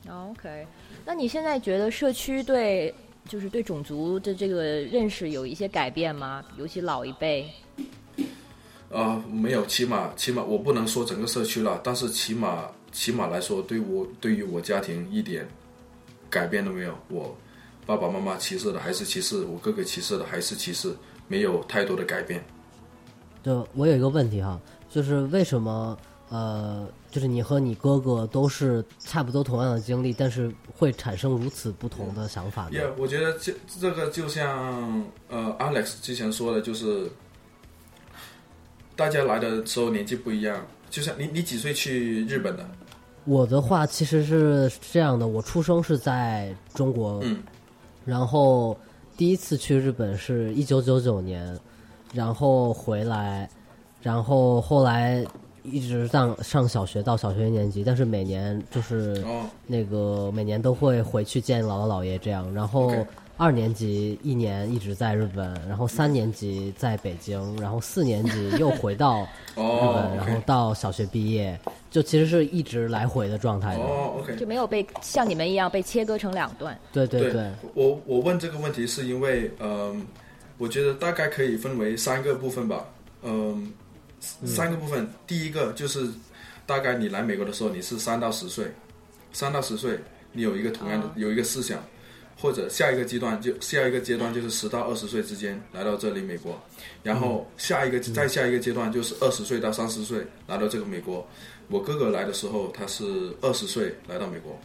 [0.07, 0.67] 嗯 OK，
[1.05, 2.95] 那你现在觉得社区对
[3.29, 6.43] 就是对种族的这个认识有一些改变吗？
[6.57, 7.49] 尤其老一辈。
[8.91, 15.47] 啊、没有，起码起码我不能说整个社区了，但是起码起码来说，对我对于我家庭一点
[16.31, 16.99] 改变都没有。
[17.09, 17.37] 我
[17.85, 22.43] 爸爸妈妈歧视的还是歧视，我哥哥歧视的还是歧视，没有太多的改变。
[23.43, 24.59] 就我有一个问题哈，
[24.89, 25.97] 就是为什么
[26.31, 37.11] 呃，就是你和你哥哥都是差不多同样的经历，但是会产生如此不同的想法也 Yeah，我觉得这这个就像呃 Alex 之前说的，就是
[38.95, 40.67] 大家来的时候年纪不一样。
[40.91, 42.67] 就像你你几岁去日本的？
[43.25, 47.43] 我的话其实是这样的，我出生是在中国，嗯
[48.07, 48.75] 然后
[49.19, 51.59] 第一次去日本是一九九九年，
[52.15, 53.47] 然后回来，
[54.01, 55.23] 然后后来
[55.71, 59.45] 一直上上小学到小学一年级，但是每年就是哦。
[59.67, 62.91] 那个每年都会回去见姥姥姥爷这样，然后
[63.37, 69.23] 二年级一年一直在日本，然后三年级在北京，然后四年级又回到
[69.55, 71.59] 日哦本，然后到小学毕业，
[71.91, 73.83] 就其实是一直来回的状态的。
[73.83, 76.77] 哦，OK，就没有被像你们一样被切割成两段。
[76.93, 77.51] 对对对。
[77.75, 80.05] 我我问这个问题是因为，嗯、
[80.57, 82.87] 我觉得大概可以分为三个部分吧，
[83.23, 83.71] 嗯、
[84.21, 86.09] 三个部分，第一个就是
[86.67, 88.67] 大概你来美国的时候，你是三到十岁，
[89.33, 89.99] 三到十岁，
[90.33, 91.83] 你有一个同样的、哦有一个思想，
[92.41, 96.61] 或者下一个阶段就下一个阶段就是十到二十岁之间来到这里美国，
[97.03, 101.27] 然后下一个、再下一个阶段就是二十岁到三十岁来到这个美国。
[101.69, 103.05] 我哥哥来的时候，他是
[103.43, 104.59] 二十岁来到美国，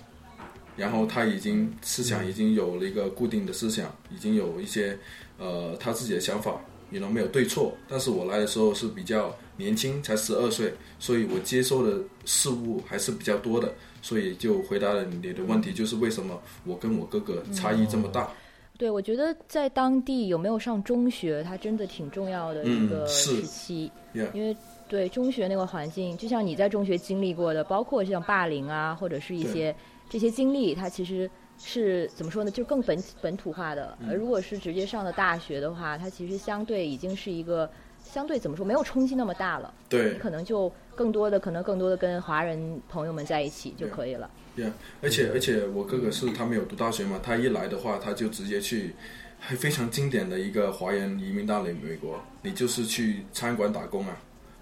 [0.77, 4.97] 然后他已经思想已经有了一个固定的思想，已经有一些
[5.37, 7.75] 呃他自己的想法，也能没有对错。
[7.89, 18.29] 但是我来的时候是比较年轻，才十二岁，所以我接受的事物还是比较多的，所以就回答了你的问题，就是为什么我跟我哥哥差异这么大。
[18.75, 24.31] 对，我觉得在当地有没有上中学，它真的挺重要的一个时期，Yeah。
[24.33, 24.57] 因为
[24.89, 29.73] 对中学那个环境，就像你在中学经历过的，包括像霸凌啊，或者是一些
[30.09, 31.29] 这些经历，它其实
[31.59, 33.95] 是怎么说呢，就更本本土化的。
[34.01, 34.09] 嗯。
[34.09, 37.69] 而如果是直接上的大学的话，它其实相对已经是一个
[38.03, 40.13] 相对怎么说没有冲击那么大了，对。
[40.13, 44.29] 你可能就更多的可能更多的跟华人朋友们在一起就可以了。
[44.55, 48.93] Yeah，而且而且我哥哥是他没有读大学嘛，他一来的话，他就直接去，
[49.39, 54.17] 还非常经典的一个华人移民到了美国，你就是去餐馆打工啊，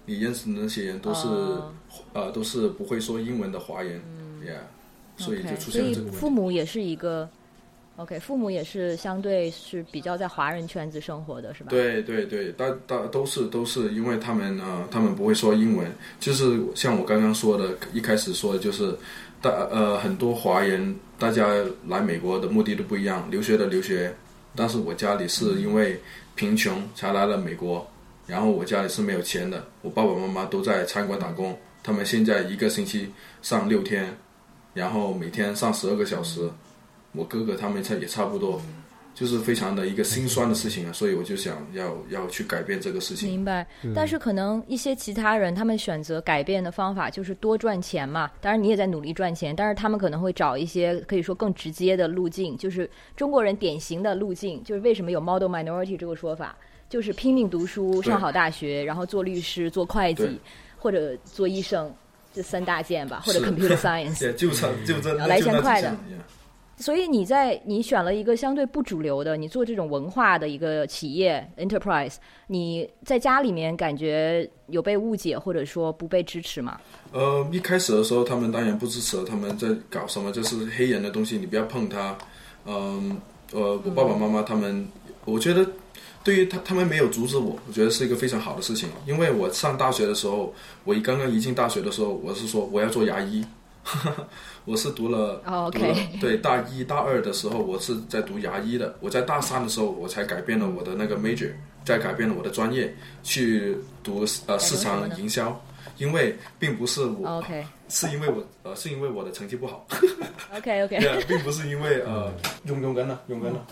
[0.06, 1.72] 你认识的那些人都是、哦。
[2.14, 4.00] 呃都是不会说英文的华人、
[4.42, 6.16] e a h 所以就出现了这个问题。
[6.16, 7.28] 父母也是一个
[7.96, 15.86] OK，父母也是相对是比较在华人圈子生活的是吧？，对对对，大大都是都是因为他们呃，他们不会说英文，
[16.18, 18.96] 就是像我刚刚说的，一开始说的就是，
[19.42, 21.46] 大呃很多华人大家
[21.86, 24.12] 来美国的目的都不一样，留学的留学，
[24.56, 26.00] 但是我家里是因为
[26.34, 27.86] 贫穷才来了美国，
[28.26, 33.12] 然后我家里是没有钱的，我爸爸妈妈都在餐馆打工，他们现在一个星期
[33.42, 34.16] 上六天，
[34.72, 36.40] 然后每天上十二个小时，
[37.12, 38.60] 我哥哥他们差也差不多。
[39.14, 43.28] 就是非常的一个心酸的事情啊，所以我就想要要去改变这个事情。
[43.28, 43.64] 明白。
[43.94, 56.56] 但是可能一些其他人他们选择改变的方法就是多赚钱嘛，当然你也在努力赚钱，但是他们可能会找一些可以说更直接的路径，就是中国人典型的路径，就是为什么有 model minority 这个说法，
[56.88, 60.40] 就是拼命读书，上好大学，然后做律师、做会计
[60.78, 61.94] 或者做医生。
[62.34, 65.94] 这三大件吧，或者 computer science，对，就差就这来钱快的
[66.82, 72.16] 所以你在你选了一个相对不主流的，你做这种文化的一个企业 enterprise，
[72.48, 76.80] 你在家里面感觉有被误解或者说不被支持吗？
[77.12, 82.18] 呃，一开始的时候，他们当然不支持，他们在搞什么，就是黑人的东西，你不要碰它。
[82.66, 83.16] 嗯，
[83.52, 84.86] 呃，我爸爸妈妈他们，
[85.24, 85.64] 我觉得
[86.24, 88.88] 对于他，他们没有阻止我，我觉得是一个非常好的事情。
[89.06, 90.52] 因为我上大学的时候，
[90.84, 93.44] 我一刚刚一进大学的时候，我是说我要做牙医，
[94.64, 96.18] 我是读了，哦读了，OK。
[96.20, 101.50] 对，大一大二的时候，我是在读牙医的，我在大三的时候，我才改变了我的那个 major，
[101.84, 105.60] 再改变了我的专业，去读呃市场营销。
[105.98, 109.86] 因为并不是我 OK 是因为我呃，是因为我的成绩不好
[110.56, 112.32] ，OK OK， 并不是因为呃，
[112.64, 113.66] 用用根了，用完了，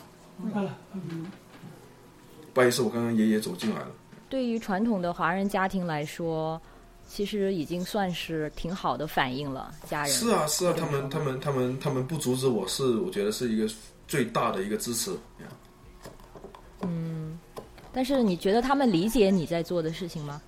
[2.53, 3.89] 不好意思，我刚刚爷爷走进来了。
[4.29, 6.61] 对于传统的华人家庭来说，
[7.13, 9.75] 其实已经算是挺好的反应了。
[9.89, 13.69] 家人是啊，是啊，他们他们他们他们不阻止我是，我觉得是一个
[14.07, 15.11] 最大的一个支持。
[16.83, 17.39] 嗯
[17.93, 20.41] 但是你觉得他们理解你在做的事情吗？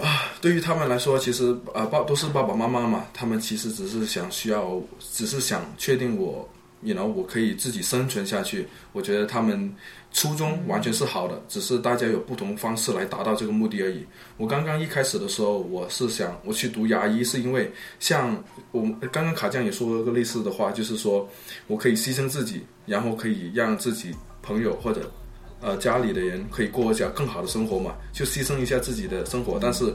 [0.00, 6.48] 啊对于他们来说，其实啊爸都是爸爸妈妈嘛，他们其实只是想需要，只是想确定我
[6.82, 8.68] ，you know，我可以自己生存下去。
[8.92, 9.74] 我觉得他们
[10.12, 14.04] 初衷完全是好的，只是大家有不同方式来达到这个目的而已。
[14.36, 18.36] 我刚刚一开始的时候，我是想我去读牙医，是因为像
[18.70, 21.28] 我刚刚卡酱也说了个类似的话，就是说
[21.66, 25.10] 我可以牺牲自己，然后可以让自己朋友或者
[25.60, 29.92] 呃家里的人可以过一下更好的生活嘛，就牺牲一下自己的生活，但是。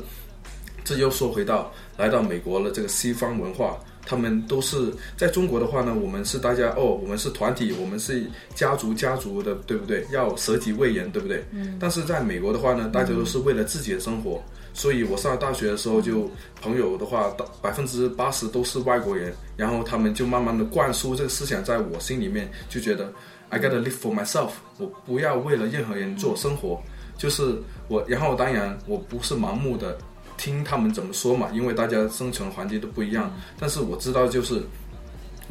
[0.84, 10.08] 这又说回到来到美国了，这个西方文化，他们都是在中国的话呢，我们是大家哦，我们是团体，我们是家族家族的，对不对？
[10.12, 11.44] 要舍己为人，对不对？
[11.52, 11.78] 嗯。
[11.78, 14.42] 但是在美国的话呢，大家都是为了自己的生活，
[14.74, 16.32] 所以我上了大学的时候就
[16.62, 23.12] 朋友的话，百分之八十都是外国人，然后他们就慢慢的灌输这个思想在我心里面，就觉得
[23.50, 26.82] I gotta live for myself，我不要为了任何人做生活，
[27.18, 29.98] 就是我，然后当然我不是盲目的。
[30.38, 33.36] 听他们怎么说嘛，因为大家生存环境都不一样。
[33.60, 34.62] 但是我知道，就是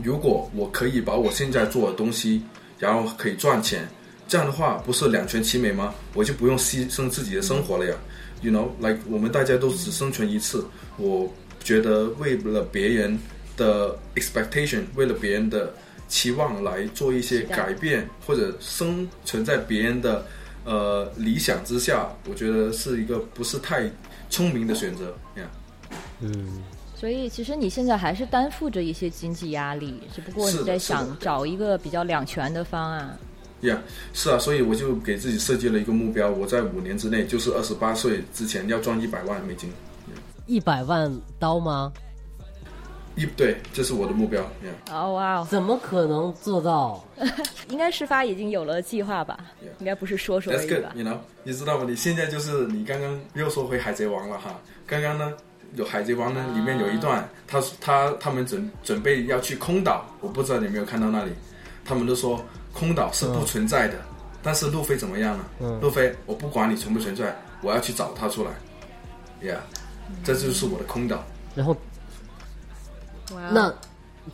[0.02, 2.42] 如果我可以把我现在做的东西，
[2.78, 3.88] 然后可以赚钱，
[4.28, 5.94] 这样的话不是两全其美吗？
[6.14, 7.94] 我就不用牺牲自己的生活了呀。
[8.42, 10.64] You know, like 我们大家都只生存一次，
[10.98, 11.32] 我
[11.64, 13.18] 觉得为了别人
[13.56, 15.72] 的 expectation，为了别人的
[16.06, 20.26] 期望来做一些改变，或者生存在别人的
[20.64, 23.90] 呃理想之下，我觉得是一个不是太
[24.30, 25.44] 聪明的选择呀。
[26.20, 26.62] 嗯，
[26.94, 33.18] 所以其实你现在还是担负着一些经济压力，只不过你在想找一个比较两全的方案。
[33.62, 33.80] 呀、
[34.12, 39.70] 是啊，所以我就给自己设计了一个目标，我在五年之内，就是二十八岁之前要赚一百万美金。
[40.46, 41.92] 一百万刀吗？
[43.16, 44.42] 一对，这是我的目标。
[44.42, 44.48] 呀、
[44.92, 47.02] 哦哇哦，怎么可能做到？
[47.70, 50.92] 应该事发已经有了计划吧 Yeah 应该不是说说而 That's 已 good，吧？
[50.94, 51.86] 你 know，你知道吗？
[51.88, 54.60] 你现在就是你刚刚又说回海贼王了哈。
[54.86, 55.32] 刚刚呢，
[55.74, 61.32] 有海贼王呢，里面有一段，他他他们准准备要去空岛，我不知道你有没有看到那里，
[61.84, 62.44] 他们都说
[62.74, 63.94] 空岛是不存在的，
[64.42, 65.44] 但是路飞怎么样呢？
[65.60, 68.50] 嗯路飞，我不管你存不存在，我要去找他出来。
[69.42, 69.56] Yeah，
[70.22, 71.24] 这就是我的空岛。
[71.54, 71.74] 然后
[73.52, 73.74] 那，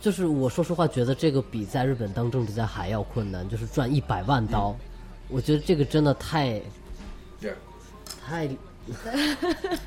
[0.01, 4.75] 就是我说实话，觉得这个比在日本当政治家还要困难，就是赚一百万刀。
[5.29, 6.61] 我觉得这个真的太
[7.41, 7.53] Yeah，
[8.25, 8.47] 太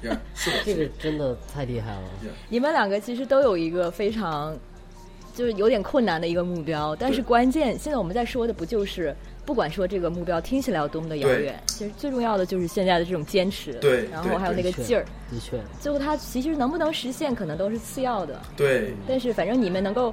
[0.64, 2.08] 这个真的太厉害了。
[2.48, 4.56] 你们两个其实都有一个非常
[5.34, 9.14] 就是有点困难的一个目标，但是关键现在我们在说的不就是，
[9.46, 15.04] 不管说这个目标听起来有多么的遥远，其实最重要的就是现在的这种坚持，对对然后还有那个劲儿。
[15.30, 20.12] 的确，最后它其实能不能实现，可能都是次要的，对，但是反正你们能够。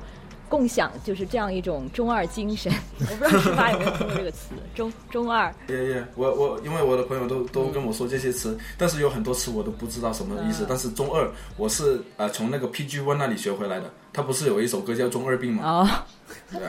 [0.49, 5.51] 共享就是这样一种中二精神， 我不知道十八有没有听过这个词， 中中二。
[5.69, 10.63] 耶耶，我我因为我的朋友都都跟我说这些词，但是有很多词我都不知道什么意思。
[10.69, 11.27] 但是中二，
[11.57, 13.91] 我是呃从那个 PG One 那里学回来的。
[14.11, 15.63] 他不是有一首歌叫《中二病》吗？
[15.65, 16.59] 哦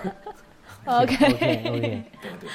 [1.01, 2.51] OK， 对对。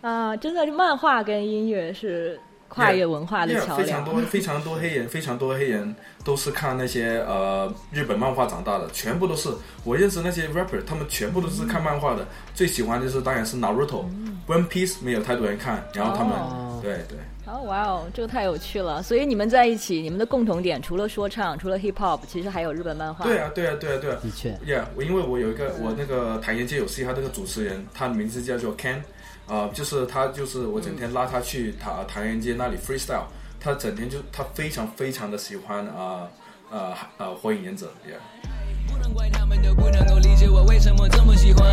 [0.00, 2.38] 啊，真的是漫画跟音乐是
[2.68, 4.04] 跨越文化的 Yeah，桥非常。
[4.04, 5.94] 多非常多黑人，非常多黑人
[6.24, 9.48] 都是看那些呃日本漫画长大的，全部都是
[9.84, 12.26] 我认识那些 rapper，他们全部都是看漫画的。
[12.54, 14.04] 最喜欢的就是当然是 Naruto、
[14.48, 19.02] One Piece 没有太多人看，然后他们、哦对对哦，哇哦，这个太有趣了。
[19.02, 23.24] 所以你们在一起，你们的共同点除了说唱，除了 hip hop，其实还有日本漫画。
[23.24, 29.00] 对啊对啊对啊对啊的确，，Yeah，我因为我有一个我那个唐人街有嘻哈那个主持人，他的名字叫做 Ken，
[29.48, 33.24] 啊、就是他就是我整天拉他去唐唐人街那里 freestyle，
[33.58, 36.28] 他整天就他非常非常的喜欢啊
[36.70, 38.20] 呃呃火影忍者，Yeah。
[38.86, 41.66] 不能怪他们都不能够理解我为什么这么喜欢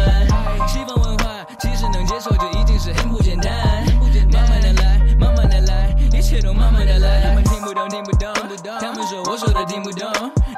[0.68, 3.86] 西方文化，其实能接受就已经是很不简单。
[4.32, 4.89] 慢慢的来，
[5.20, 7.22] 慢慢的来，一切都慢慢的来。
[7.22, 8.34] 他们听不懂，听不懂，
[8.80, 10.10] 他们说我说的听不懂，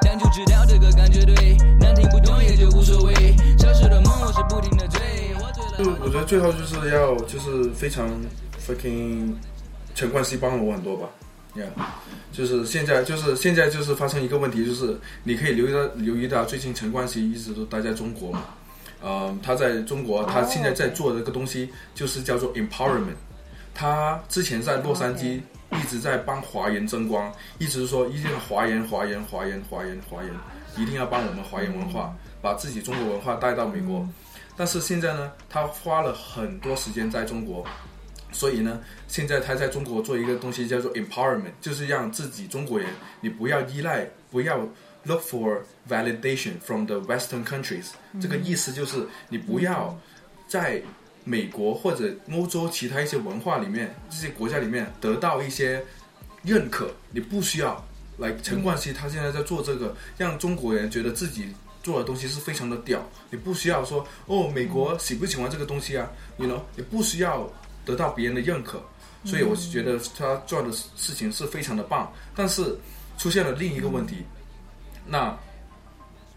[0.02, 3.14] 但就知道这个感觉对，但听不懂也就无所谓。
[3.58, 5.00] 小时候的梦我是不停的追，
[6.00, 8.08] 我觉得最后就是要就是非常
[8.64, 9.34] fucking
[9.94, 11.08] 陈冠希帮了我很多吧
[11.56, 11.66] ，Yeah，
[12.32, 18.44] 就是现在就是现在就是发生一个问题，就是你可以留意到留意到最近陈冠希一直都待在中国嘛，
[19.02, 23.16] 呃，他在中国他现在在做的这个东西就是叫做 empowerment，
[23.74, 25.40] 他之前在洛杉矶
[25.70, 30.30] 一直在帮华人争光，一直说一定要华人华人华人华人华人，
[30.76, 34.06] 一定要帮我们华人文化，把自己中国文化带到美国。
[34.56, 37.66] 但是现在呢，他花了很多时间在中国，
[38.32, 42.88] 所以呢，现在他在中国做一个东西叫做 empowerment，就是让自己中国人，
[43.22, 44.58] 你不要依赖，不要
[45.04, 47.86] look for validation from the Western countries、
[48.20, 49.98] 这个意思就是你不要
[50.46, 50.82] 在
[51.24, 55.82] 美国或者欧洲其他一些文化里面，这些国家里面得到一些
[56.42, 57.82] 认可，你不需要。
[58.18, 61.48] 来，陈冠希他现在在做这个，让中国人觉得自己
[61.82, 63.02] 做的东西是非常的屌。
[63.30, 67.50] 你不需要说哦，美国喜不喜欢这个东西啊？You know，你不需要
[67.84, 68.82] 得到别人的认可。
[69.24, 72.12] 所以我是觉得他做的事情是非常的棒。
[72.34, 72.76] 但是
[73.16, 74.16] 出现了另一个问题，
[75.06, 75.36] 那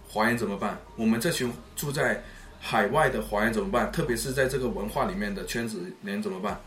[0.08, 0.80] 华人怎么办？
[0.96, 2.24] 我们这群住在
[2.68, 3.92] 海外的华人怎么办？
[3.92, 6.60] 特别是在这个文化里面的圈子人怎么办？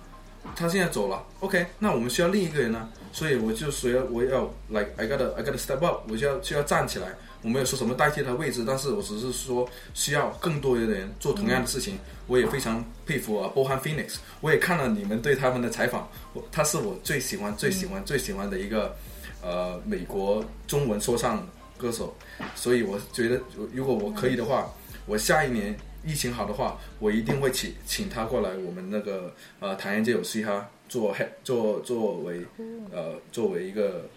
[0.55, 7.09] 他现在走了，OK，那我们需要另一个人呢，所以我就说我要 like I gotta I gotta step up，我就要就要站起来。
[7.43, 11.99] 我没有说什么代替他位置，但是我只是说需要更多的人做同样的事情。
[12.29, 18.95] 我也非常佩服啊 b o h a n Phoenix，我也看了你们对他们的采访，我他是我最喜欢最喜欢最喜欢的一个
[19.43, 21.45] 呃美国中文说唱
[21.77, 22.15] 歌手，
[22.55, 23.41] 所以我觉得
[23.73, 24.73] 如果我可以的话，
[25.05, 32.45] 我下一年疫情好的话，我一定会请请他过来我们那个呃唐人街有嘻哈做 head 做作为
[32.93, 34.09] 呃作为一个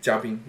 [0.00, 0.40] 嘉宾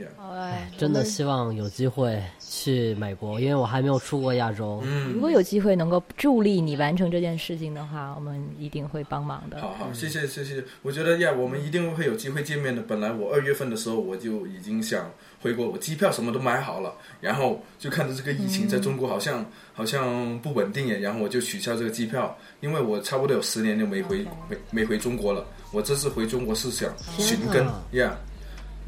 [0.78, 4.80] 真的希望有机会去美国，因为我还没有出过亚洲。
[4.84, 9.60] 嗯如果有机会能够助力你完成这件事情的话，我们一定会帮忙的。
[9.60, 10.64] 好好，谢谢谢谢。
[10.84, 12.82] 我觉得呀，我们一定会有机会见面的。
[12.84, 15.11] 本来我二月份的时候我就已经想
[15.41, 25.45] 回国，我机票什么都买好了，然后就看着这个疫情在中国好像、好像不稳定耶，然后我就取消这个机票，因为我差不多有十年就没回没没回中国了。
[25.72, 28.18] 我这次回中国是想寻根呀。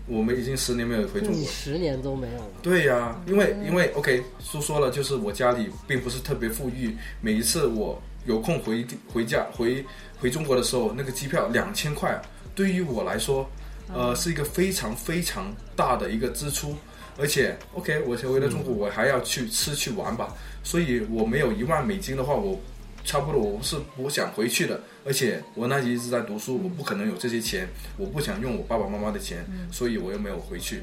[0.07, 9.85] 我们已经十年没有回中你国，十年都没有了，对呀、因为因为 OK 说说了，就是我家里并不是特别富裕，每一次我有空回回家回
[10.19, 12.19] 回中国的时候，那个机票两千块，
[12.55, 13.49] 对于我来说，
[13.87, 16.75] 呃，是一个非常非常大的一个支出。
[17.17, 20.33] 而且 OK，我回到中国，我还要去吃去玩吧，
[20.63, 22.59] 所以我没有一万美金的话，我
[23.03, 24.79] 差不多我是不想回去的。
[25.05, 27.67] 而且我那一直在读书，我不可能有这些钱，
[27.97, 30.81] 我不想用我爸爸妈妈的钱，所以我又没有回去。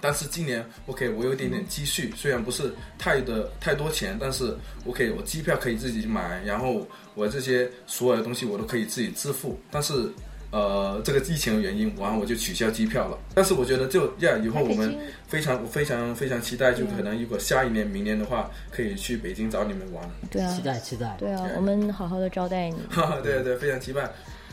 [0.00, 4.56] 但是今年 OK，我有一点点积蓄，虽然不是太的太多钱，但是
[4.86, 9.60] OK，我机票可以自己买，然后我这些所有的东西我都可以自己支付。
[9.70, 10.10] 但是
[10.50, 13.16] 呃，这个疫情的原因，然后我就取消机票了。
[13.34, 14.98] 但是我觉得就呀，以后我们
[15.28, 20.04] 非常非常非常期待，就可能如果下一年明年的话，可以去北京找你们玩。
[20.30, 21.16] 对啊期，待期待。
[21.18, 22.76] 对啊，我们好好的招待你。
[22.90, 24.10] 哈哈，对对，非常期待。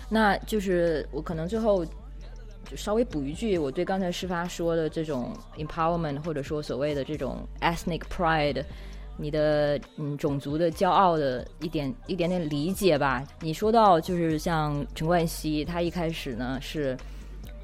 [0.09, 1.83] 那就是我可能最后
[2.69, 8.63] 就稍微补一句，我对刚才事发说的这种 empowerment，或者说所谓的这种 ethnic pride，
[9.17, 13.23] 你的嗯种族的骄傲的一点一点点理解吧。
[13.41, 16.95] 你说到就是像陈冠希，他一开始呢是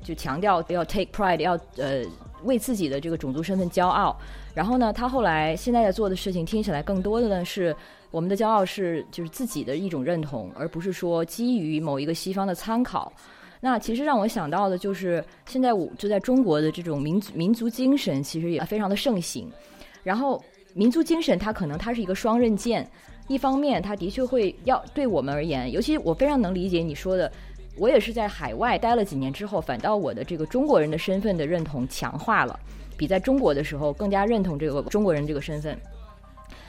[0.04, 2.04] 就强调要 take pride，要呃
[2.44, 4.16] 为自己的这个种族身份骄傲。
[4.54, 7.76] 然后呢，他后来现在在做的事情听起来更多的呢是
[8.12, 13.12] 我们的骄傲是就是自己的一种认同，而不是说基于某一个西方的参考。
[13.60, 19.50] 那其实让我想到的就是，现在我就在中国的这种民族民族精神，其实也非常的盛行。
[20.04, 20.44] 然后，
[20.74, 22.90] 民族精神它可能它是一个双刃剑，
[23.28, 27.32] 一方面它的确会要对我们而言，尤其我非常能理解你说的，
[27.78, 32.60] 我也是在海外待了几年之后，反倒我的这个中国人的身份的认同强化了，
[32.98, 35.78] 比在中国的时候更加认同这个中国人这个身份。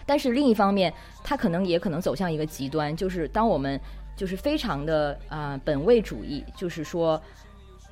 [0.07, 3.81] 但是另一方面，它可能也可能走向一个极端，就是当我们
[4.17, 7.21] 就是非常的啊、本位主义，就是说，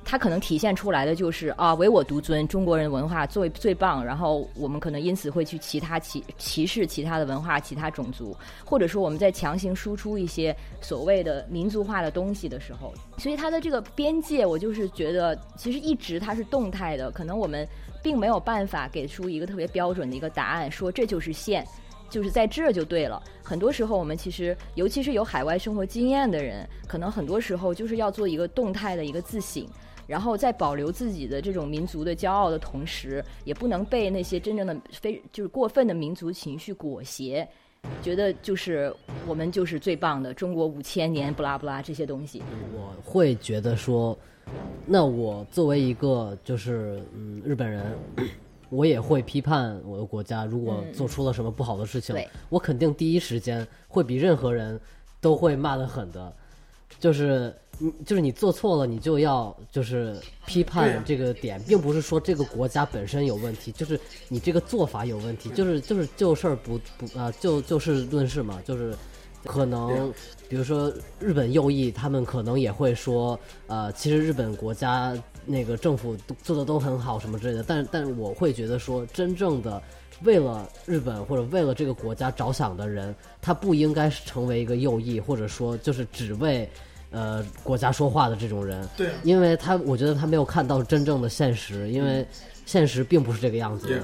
[0.05, 8.35] 它可能体现出来的就是啊唯我独尊，中国人文化最最棒，然后我们可能因此会去其他歧歧视其他的文化、其他种族，
[8.65, 17.67] 或者说我们在强行输出一些所谓的民族化的东西的时候，所以它的这个边界，我就是觉得其实一直它是动态的，可能我们
[18.01, 21.65] 并没有办法给出一个特别标准的一个答案，说这就是线。
[22.09, 23.19] 就是在这就对了。
[23.41, 29.65] 很多时候，我们其实，尤其是有海外生活经验的人，可能很多时候就是要做一个动态的一个自省，
[30.07, 37.47] 然后在保留自己的这种民族的骄傲的同时，也不能被那些真正的非就是过分的民族情绪裹挟，
[38.01, 38.93] 觉得就是
[39.27, 42.41] 我们就是最棒的，中国五千年不拉不拉这些东西。
[42.73, 44.17] 我会觉得说，
[44.85, 47.97] 那我作为一个就是嗯日本人，
[48.69, 52.27] 我也会批判我的国家，如果做出了什么不好的事情，对。
[52.49, 54.79] 我肯定第一时间会比任何人
[55.21, 56.33] 都会骂得狠的，
[56.99, 60.15] 就是你就是你做错了，你就要就是
[60.45, 63.99] 批判啊这个点，并不是说这个国家本身有问题，就是
[64.29, 68.95] 你这个做法有问题，就是就是就事儿不不啊、就就事论事嘛，就是
[69.45, 70.13] 可能
[70.47, 73.37] 比如说日本右翼，他们可能也会说，
[73.67, 79.81] 呃，其实日本国家那个政府做的都很好什么之类的，但但我会觉得说，真正的
[80.21, 86.69] 为了日本或者为了这个国家着想的人，他不应该是成为一个右翼，或者说就是只为。
[87.15, 92.25] 呃，国家说话的这种人，对啊因为他我觉得他没有看到真正的现实，因为
[92.65, 94.03] 现实并不是这个样子的。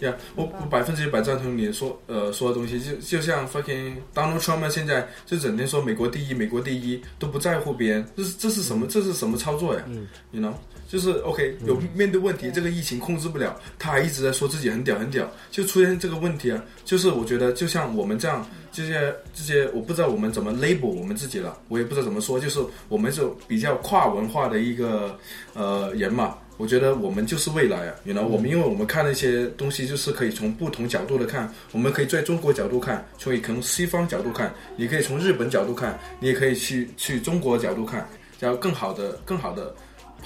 [0.00, 8.86] Yeah 呀、我我百分之一百赞同你说呃说的东西，就就像 fucking Donald Trump 现在就整天说美国第一，美国第一，都不在乎别人，这是这是什么？
[8.86, 9.82] 这是什么操作呀？
[9.86, 10.52] 嗯，you know，
[10.88, 16.64] 就是 OK 有面对问题，这个疫情控制不了，他还一直在说自己很屌很屌，就出现这个问题啊。
[16.84, 22.58] 就是我觉得就像我们这样这些这些，我不知道我们怎么 label 我们自己了，我也不知道怎么说，就是
[22.88, 25.16] 我们是比较跨文化的一个
[25.52, 26.38] 呃人嘛。
[26.56, 38.08] 我觉得我们就是未来啊，原来我们因为我们看那些东西，就是可以从不同角度的看，我们可以在中国角度看，所以从西方角度看，你可以从日本角度看，你也可以去去中国角度看，
[38.40, 39.72] 然后更好的更好的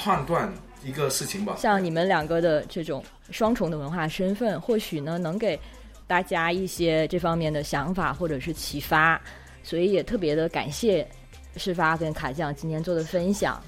[0.02, 0.52] 判断
[0.84, 1.54] 一个事情吧。
[1.56, 5.56] 像你们两个的这种双重的文化身份，或许呢能给
[6.08, 9.20] 大家一些这方面的想法或者是启发，
[9.62, 11.06] 所以也特别的感谢
[11.56, 13.62] 事发跟卡酱今天做的分享。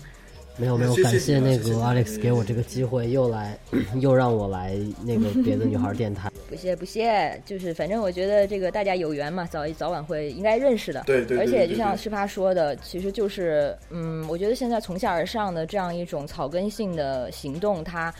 [0.56, 3.59] 没有没有，感谢那个 Alex 给我这个机会，又来
[4.01, 6.31] 又让我来那个 别的女孩电台。
[6.48, 11.02] 不谢不谢，就是反正我觉得这个大家有缘嘛，早早晚会应该认识的。
[11.06, 18.14] 对对对而且就像世发说的，其实就是嗯，我觉得现在从下而上的这样一种草根性的行动，它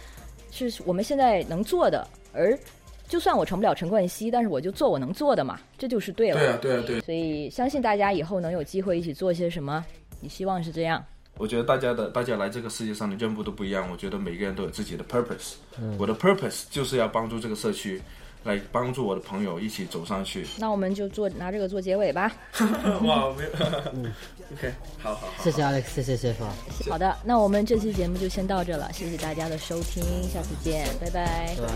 [0.51, 2.05] 是我们现在能做的。
[2.33, 2.59] 而
[3.07, 6.37] 就算我成不了陈冠希，但是我就做我能做的嘛，这就是对了。
[6.37, 7.01] 对啊，对啊，对。
[7.01, 9.85] 所以相信大家以后能有机会一起做些什么，
[10.21, 11.05] 你希望是这样。
[11.37, 15.55] 我觉得大家的大家来这个世界上的任务都不一样，我觉得每个人都有自己的 purpose。
[15.99, 18.01] 我的 purpose 就是要帮助这个社区，
[18.45, 20.47] 来帮助我的朋友一起走上去。
[20.59, 22.31] 那我们就做拿这个做结尾吧。
[23.03, 23.51] 哇，没有，
[24.55, 25.43] OK，好好好。
[25.43, 26.89] 谢谢 Alex，谢谢谢谢。
[26.89, 31.57] 好的，那我们这期节目就先到这了，谢谢大家的收听，下次见，拜拜。
[31.57, 31.73] 拜拜。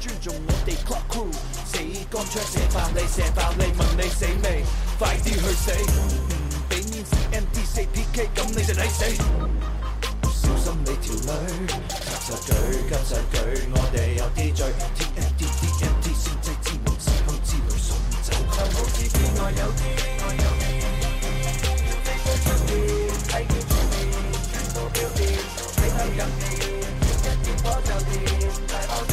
[0.04, 1.32] 尊重我哋 club crew，
[1.64, 1.78] 死
[2.10, 4.62] 乾槍射爆你，射爆你，問你死未？
[4.98, 5.72] 快啲去死！
[5.72, 9.00] 唔俾面 CNT 四 PK，咁你就抵死。
[10.28, 11.32] 小心你條女，
[11.88, 12.52] 夾實佢，
[12.92, 14.60] 夾實佢，我哋有啲罪。
[14.94, 18.28] TNT TNT 先制之門，思鄉之旅送走。
[18.52, 19.80] 就好似見我有啲，
[20.20, 20.68] 我有啲，
[21.88, 22.76] 要飛出出面，
[23.24, 23.96] 睇見出面，
[24.52, 25.32] 全部表面，
[25.72, 26.44] 睇向入面，
[27.08, 28.12] 一點火就掂，
[28.68, 29.12] 大爆炸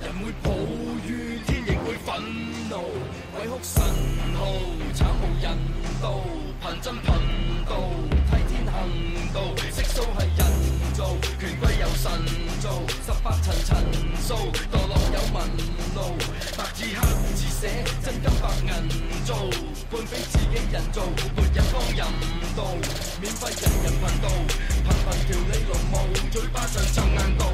[0.00, 0.50] 人会抱
[1.06, 2.22] 怨，天亦会愤
[2.68, 2.76] 怒，
[3.36, 3.82] 鬼哭神
[4.34, 4.46] 号，
[4.94, 5.56] 惨无人
[6.00, 6.20] 道，
[6.60, 7.06] 贫真贫
[7.68, 7.76] 道，
[8.30, 8.72] 替天行
[9.34, 10.40] 道，色素系人
[10.94, 12.10] 造，权贵有神
[12.60, 12.70] 造，
[13.04, 13.76] 十八层尘
[14.26, 14.34] 数，
[14.72, 15.36] 堕落有纹
[15.94, 16.16] 路，
[16.56, 17.00] 白字黑
[17.34, 19.36] 字写，真金白银做，
[19.90, 21.02] 半非自己人造，
[21.36, 22.06] 没人帮人
[22.56, 22.64] 道，
[23.20, 24.28] 免费人人贫道，
[24.84, 25.94] 贫贫条理龙毛，
[26.30, 27.46] 嘴巴上就硬道。